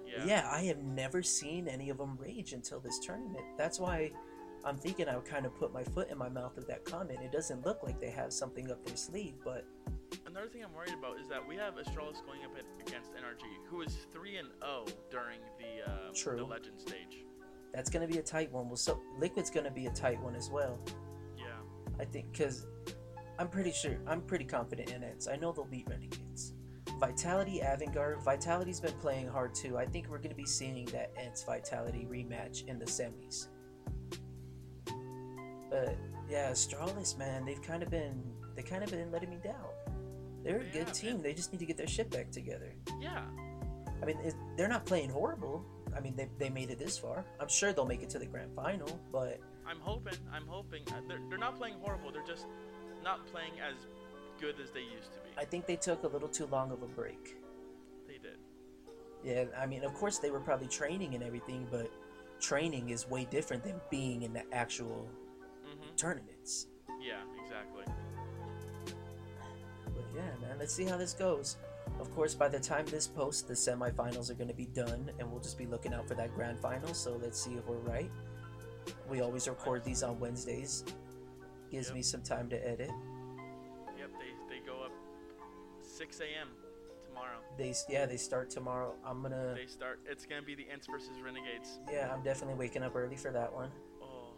Yeah. 0.07 0.25
Yeah. 0.25 0.49
I 0.51 0.63
have 0.65 0.79
never 0.79 1.23
seen 1.23 1.69
any 1.69 1.91
of 1.91 1.99
them 1.99 2.17
rage 2.17 2.53
until 2.53 2.81
this 2.81 2.99
tournament. 2.99 3.45
That's 3.59 3.79
why 3.79 4.11
I'm 4.65 4.79
thinking 4.79 5.09
I 5.09 5.17
would 5.17 5.27
kind 5.27 5.45
of 5.45 5.55
put 5.57 5.73
my 5.73 5.85
foot 5.85 6.09
in 6.11 6.17
my 6.17 6.29
mouth 6.29 6.57
with 6.57 6.67
that 6.69 6.85
comment. 6.85 7.19
It 7.23 7.33
doesn't 7.33 7.67
look 7.67 7.83
like 7.83 8.01
they 8.01 8.11
have 8.11 8.33
something 8.33 8.71
up 8.71 8.85
their 8.87 8.97
sleeve, 8.97 9.35
but 9.45 9.67
Another 10.27 10.49
thing 10.49 10.65
I'm 10.65 10.73
worried 10.73 10.95
about 10.99 11.21
is 11.21 11.29
that 11.29 11.47
we 11.47 11.57
have 11.57 11.75
Astralis 11.75 12.25
going 12.25 12.45
up 12.45 12.53
against 12.81 13.13
NRG, 13.13 13.43
who 13.69 13.83
is 13.83 14.07
three 14.11 14.37
and 14.37 14.49
zero 14.61 14.87
during 15.11 15.41
the 15.59 15.91
uh, 15.91 16.37
the 16.37 16.45
Legend 16.45 16.81
stage. 16.81 17.25
That's 17.79 17.91
going 17.91 18.05
to 18.05 18.13
be 18.13 18.19
a 18.19 18.23
tight 18.25 18.51
one. 18.51 18.67
Well, 18.67 18.77
so 18.77 19.01
Liquid's 19.21 19.51
going 19.51 19.63
to 19.63 19.71
be 19.71 19.87
a 19.87 19.91
tight 19.91 20.21
one 20.21 20.35
as 20.35 20.51
well. 20.51 20.81
Yeah. 21.37 21.45
I 22.01 22.05
think 22.05 22.33
because 22.33 22.67
I'm 23.39 23.47
pretty 23.47 23.71
sure 23.71 23.97
I'm 24.05 24.21
pretty 24.21 24.47
confident 24.47 24.91
in 24.91 25.05
it. 25.05 25.23
So 25.23 25.31
I 25.31 25.37
know 25.37 25.53
they'll 25.53 25.65
beat 25.65 25.87
Renegades. 25.89 26.55
Vitality 26.99 27.61
Avangard. 27.63 28.21
Vitality's 28.25 28.81
been 28.81 28.95
playing 28.95 29.29
hard 29.29 29.55
too. 29.55 29.79
I 29.79 29.85
think 29.85 30.09
we're 30.09 30.19
going 30.19 30.31
to 30.31 30.35
be 30.35 30.45
seeing 30.45 30.87
that 30.87 31.13
ENCE 31.17 31.45
Vitality 31.45 32.05
rematch 32.11 32.67
in 32.67 32.81
the 32.81 32.85
semis. 32.85 33.47
But 35.71 35.97
yeah, 36.29 36.51
Astralis, 36.51 37.17
man, 37.17 37.45
they've 37.45 37.63
kind 37.63 37.85
of 37.85 37.91
been 37.91 38.25
they 38.57 38.63
kind 38.63 38.83
of 38.83 38.91
been 38.91 39.13
letting 39.13 39.31
me 39.31 39.39
down. 39.45 39.69
They're 40.43 40.57
a 40.57 40.65
They 40.65 40.81
good 40.81 40.93
team. 40.93 41.23
They 41.23 41.33
just 41.33 41.53
need 41.53 41.61
to 41.61 41.67
get 41.67 41.77
their 41.77 41.87
shit 41.87 42.11
back 42.11 42.33
together. 42.33 42.75
Yeah. 43.01 43.23
I 44.03 44.05
mean, 44.05 44.19
it, 44.25 44.35
they're 44.57 44.67
not 44.67 44.85
playing 44.85 45.11
horrible. 45.11 45.65
I 45.97 46.01
mean, 46.01 46.15
they, 46.17 46.29
they 46.39 46.51
made 46.51 46.71
it 46.71 46.79
this 46.79 46.99
far. 46.99 47.25
I'm 47.41 47.49
sure 47.49 47.73
they'll 47.73 47.87
make 47.87 48.03
it 48.03 48.11
to 48.11 48.19
the 48.19 48.27
grand 48.27 48.53
final, 48.55 49.01
but 49.13 49.39
I'm 49.67 49.81
hoping. 49.81 50.15
I'm 50.33 50.47
hoping. 50.47 50.83
Uh, 50.89 51.01
they're, 51.09 51.21
they're 51.29 51.39
not 51.39 51.57
playing 51.59 51.75
horrible. 51.81 52.11
They're 52.13 52.27
just 52.27 52.47
not 53.03 53.27
playing 53.27 53.53
as 53.61 53.87
good 54.41 54.57
as 54.63 54.71
they 54.71 54.81
used 54.81 55.13
to 55.15 55.21
be. 55.21 55.31
I 55.37 55.45
think 55.45 55.67
they 55.67 55.77
took 55.77 56.05
a 56.05 56.09
little 56.09 56.29
too 56.29 56.47
long 56.47 56.71
of 56.73 56.83
a 56.83 56.87
break. 56.87 57.37
they 58.07 58.19
did. 58.19 58.39
Yeah, 59.25 59.45
I 59.61 59.67
mean, 59.67 59.85
of 59.85 59.95
course 59.95 60.19
they 60.19 60.31
were 60.31 60.41
probably 60.41 60.69
training 60.69 61.15
and 61.15 61.23
everything, 61.25 61.67
but 61.71 61.91
training 62.41 62.91
is 62.91 63.09
way 63.09 63.27
different 63.31 63.65
than 63.65 63.81
being 63.91 64.23
in 64.23 64.33
the 64.33 64.43
actual 64.55 65.09
hmm 65.65 65.95
tournaments. 65.97 66.69
Yeah. 67.01 67.21
Exactly. 67.45 67.85
But 69.85 70.05
yeah, 70.15 70.31
man, 70.41 70.59
let's 70.59 70.73
see 70.75 70.85
how 70.85 70.97
this 70.97 71.13
goes. 71.15 71.57
Of 72.01 72.15
course, 72.15 72.35
by 72.35 72.49
the 72.49 72.61
time 72.61 72.87
this 72.87 73.07
posts, 73.07 73.43
the 73.43 73.55
semifinals 73.55 74.31
are 74.31 74.35
going 74.35 74.49
to 74.49 74.55
be 74.55 74.67
done, 74.67 75.11
and 75.19 75.31
we'll 75.31 75.41
just 75.41 75.59
be 75.59 75.67
looking 75.67 75.93
out 75.95 76.07
for 76.07 76.15
that 76.15 76.35
grand 76.35 76.59
final. 76.61 76.95
So 76.95 77.19
let's 77.23 77.41
see 77.43 77.55
if 77.55 77.67
we're 77.67 77.77
right. 77.79 78.11
We 79.09 79.21
always 79.21 79.49
record 79.49 79.85
these 79.85 80.03
on 80.03 80.19
Wednesdays. 80.21 80.85
Gives 81.71 81.89
Yep. 81.89 81.95
me 81.97 82.03
some 82.03 82.23
time 82.23 82.49
to 82.51 82.57
edit. 82.67 82.91
Yep. 83.99 84.11
They 84.19 84.55
they 84.55 84.61
go 84.67 84.83
up 84.85 84.93
6 85.83 86.21
a.m. 86.21 86.49
tomorrow. 87.07 87.39
They 87.59 87.75
yeah, 87.91 88.07
they 88.07 88.17
start 88.17 88.49
tomorrow. 88.49 88.95
I'm 89.05 89.21
gonna 89.21 89.53
They 89.55 89.67
start. 89.67 90.01
It's 90.07 90.25
gonna 90.25 90.43
be 90.43 90.55
the 90.55 90.67
ENCE 90.73 90.87
versus 90.91 91.21
Renegades. 91.23 91.79
yeah, 91.93 92.11
I'm 92.13 92.23
definitely 92.23 92.55
waking 92.59 92.83
up 92.83 92.97
early 92.97 93.17
for 93.17 93.31
that 93.33 93.53
one. 93.53 93.71
Oh. 94.01 94.33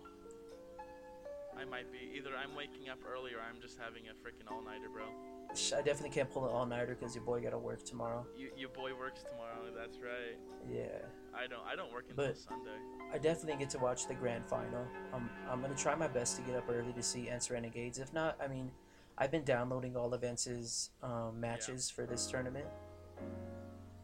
I 1.57 1.65
might 1.65 1.93
be. 1.93 2.11
Either 2.17 2.31
I'm 2.37 2.57
waking 2.57 2.89
up 2.89 2.99
early 3.07 3.33
or 3.35 3.41
I'm 3.41 3.61
just 3.61 3.79
having 3.79 4.05
a 4.09 4.15
freaking 4.27 4.51
all 4.51 4.63
nighter, 4.63 4.89
bro. 4.93 5.05
I 5.53 5.83
definitely 5.83 6.11
can't 6.11 6.31
pull 6.31 6.47
it 6.47 6.51
all 6.53 6.65
nighter 6.67 6.97
because 6.99 7.15
your 7.15 7.25
boy 7.25 7.41
got 7.41 7.51
to 7.51 7.59
work 7.59 7.85
tomorrow. 7.85 8.25
You, 8.37 8.51
your 8.57 8.69
boy 8.71 8.93
works 8.99 9.23
tomorrow. 9.23 9.71
That's 9.77 9.99
right. 9.99 10.39
Yeah. 10.71 10.87
I 11.35 11.47
don't. 11.47 11.61
I 11.67 11.75
don't 11.77 11.93
work 11.93 12.05
until 12.09 12.27
But- 12.29 12.37
Sunday. 12.39 12.71
I 13.13 13.19
definitely 13.19 13.59
get 13.59 13.71
to 13.71 13.79
watch 13.79 14.07
the 14.07 14.15
grand 14.15 14.47
final. 14.47 14.87
I'm, 15.13 15.29
I'm 15.49 15.61
gonna 15.61 15.75
try 15.75 15.95
my 15.97 16.07
best 16.07 16.37
to 16.37 16.43
get 16.43 16.55
up 16.55 16.65
early 16.71 16.93
to 16.93 17.03
see 17.03 17.29
ENCE 17.29 17.51
Renegades. 17.51 17.99
If 17.99 18.13
not, 18.13 18.37
I 18.41 18.47
mean, 18.47 18.71
I've 19.19 19.33
been 19.33 19.43
downloading 19.45 19.97
all 19.97 20.15
of 20.15 20.23
ENCE's 20.23 20.91
um, 21.03 21.41
matches 21.41 21.91
for 21.91 22.07
this 22.07 22.27
tournament, 22.29 22.67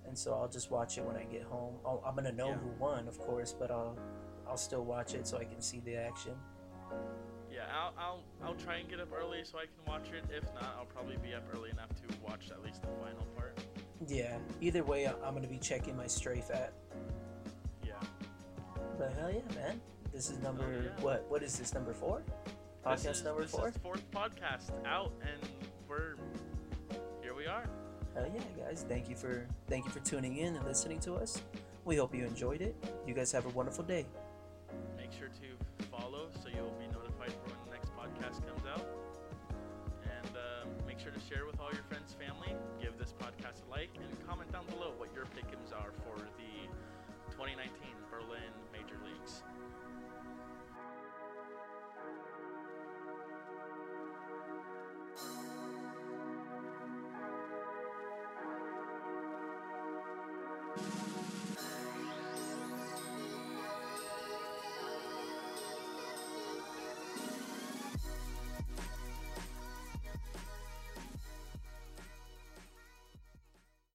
and 0.09 0.18
so 0.18 0.35
I'll 0.35 0.48
just 0.48 0.72
watch 0.72 0.98
it 0.98 1.04
when 1.04 1.14
I 1.16 1.22
get 1.24 1.44
home. 1.44 1.74
I'll, 1.85 2.02
I'm 2.04 2.16
gonna 2.16 2.32
know 2.32 2.48
Yeah. 2.48 2.54
who 2.56 2.70
won, 2.80 3.06
of 3.06 3.16
course, 3.20 3.52
but 3.56 3.70
I'll 3.70 3.96
I'll 4.48 4.56
still 4.56 4.85
watch 4.85 5.14
it 5.14 5.26
so 5.28 5.38
I 5.38 5.44
can 5.44 5.61
see 5.62 5.80
the 5.85 5.94
action. 5.96 6.32
Yeah, 7.56 7.62
I'll, 7.74 7.94
I'll 7.98 8.22
I'll 8.44 8.54
try 8.54 8.76
and 8.76 8.88
get 8.88 9.00
up 9.00 9.08
early 9.18 9.38
so 9.42 9.56
I 9.56 9.62
can 9.62 9.90
watch 9.90 10.08
it. 10.12 10.24
If 10.30 10.44
not, 10.54 10.76
I'll 10.78 10.84
probably 10.84 11.16
be 11.16 11.32
up 11.32 11.44
early 11.56 11.70
enough 11.70 11.88
to 11.88 12.02
watch 12.22 12.50
at 12.50 12.62
least 12.62 12.82
the 12.82 12.88
final 13.02 13.24
part. 13.34 13.58
Yeah. 14.06 14.36
Either 14.60 14.84
way, 14.84 15.06
I'm 15.06 15.34
gonna 15.34 15.48
be 15.48 15.56
checking 15.56 15.96
my 15.96 16.06
strafe 16.06 16.50
at. 16.50 16.74
Yeah. 17.82 17.92
But 18.98 19.14
hell 19.18 19.30
yeah, 19.32 19.54
man! 19.54 19.80
This 20.12 20.28
is 20.30 20.38
number 20.40 20.64
Oh, 20.64 20.82
yeah. 20.82 21.02
what? 21.02 21.24
What 21.30 21.42
is 21.42 21.58
this 21.58 21.72
number 21.72 21.94
four? 21.94 22.22
Podcast 22.84 23.02
this 23.04 23.16
is, 23.18 23.24
number 23.24 23.40
this 23.42 23.50
four. 23.52 23.68
Is 23.68 23.76
fourth 23.78 24.10
podcast 24.10 24.70
out, 24.84 25.12
and 25.22 25.50
we're 25.88 26.16
here. 27.22 27.34
We 27.34 27.46
are. 27.46 27.64
Hell 28.14 28.30
yeah, 28.34 28.64
guys! 28.64 28.84
Thank 28.86 29.08
you 29.08 29.16
for 29.16 29.46
thank 29.66 29.86
you 29.86 29.90
for 29.90 30.00
tuning 30.00 30.36
in 30.36 30.56
and 30.56 30.64
listening 30.66 31.00
to 31.00 31.14
us. 31.14 31.40
We 31.86 31.96
hope 31.96 32.14
you 32.14 32.26
enjoyed 32.26 32.60
it. 32.60 32.76
You 33.06 33.14
guys 33.14 33.32
have 33.32 33.46
a 33.46 33.50
wonderful 33.50 33.84
day. 33.84 34.04
2019 47.46 47.70
Berlin 48.11 48.65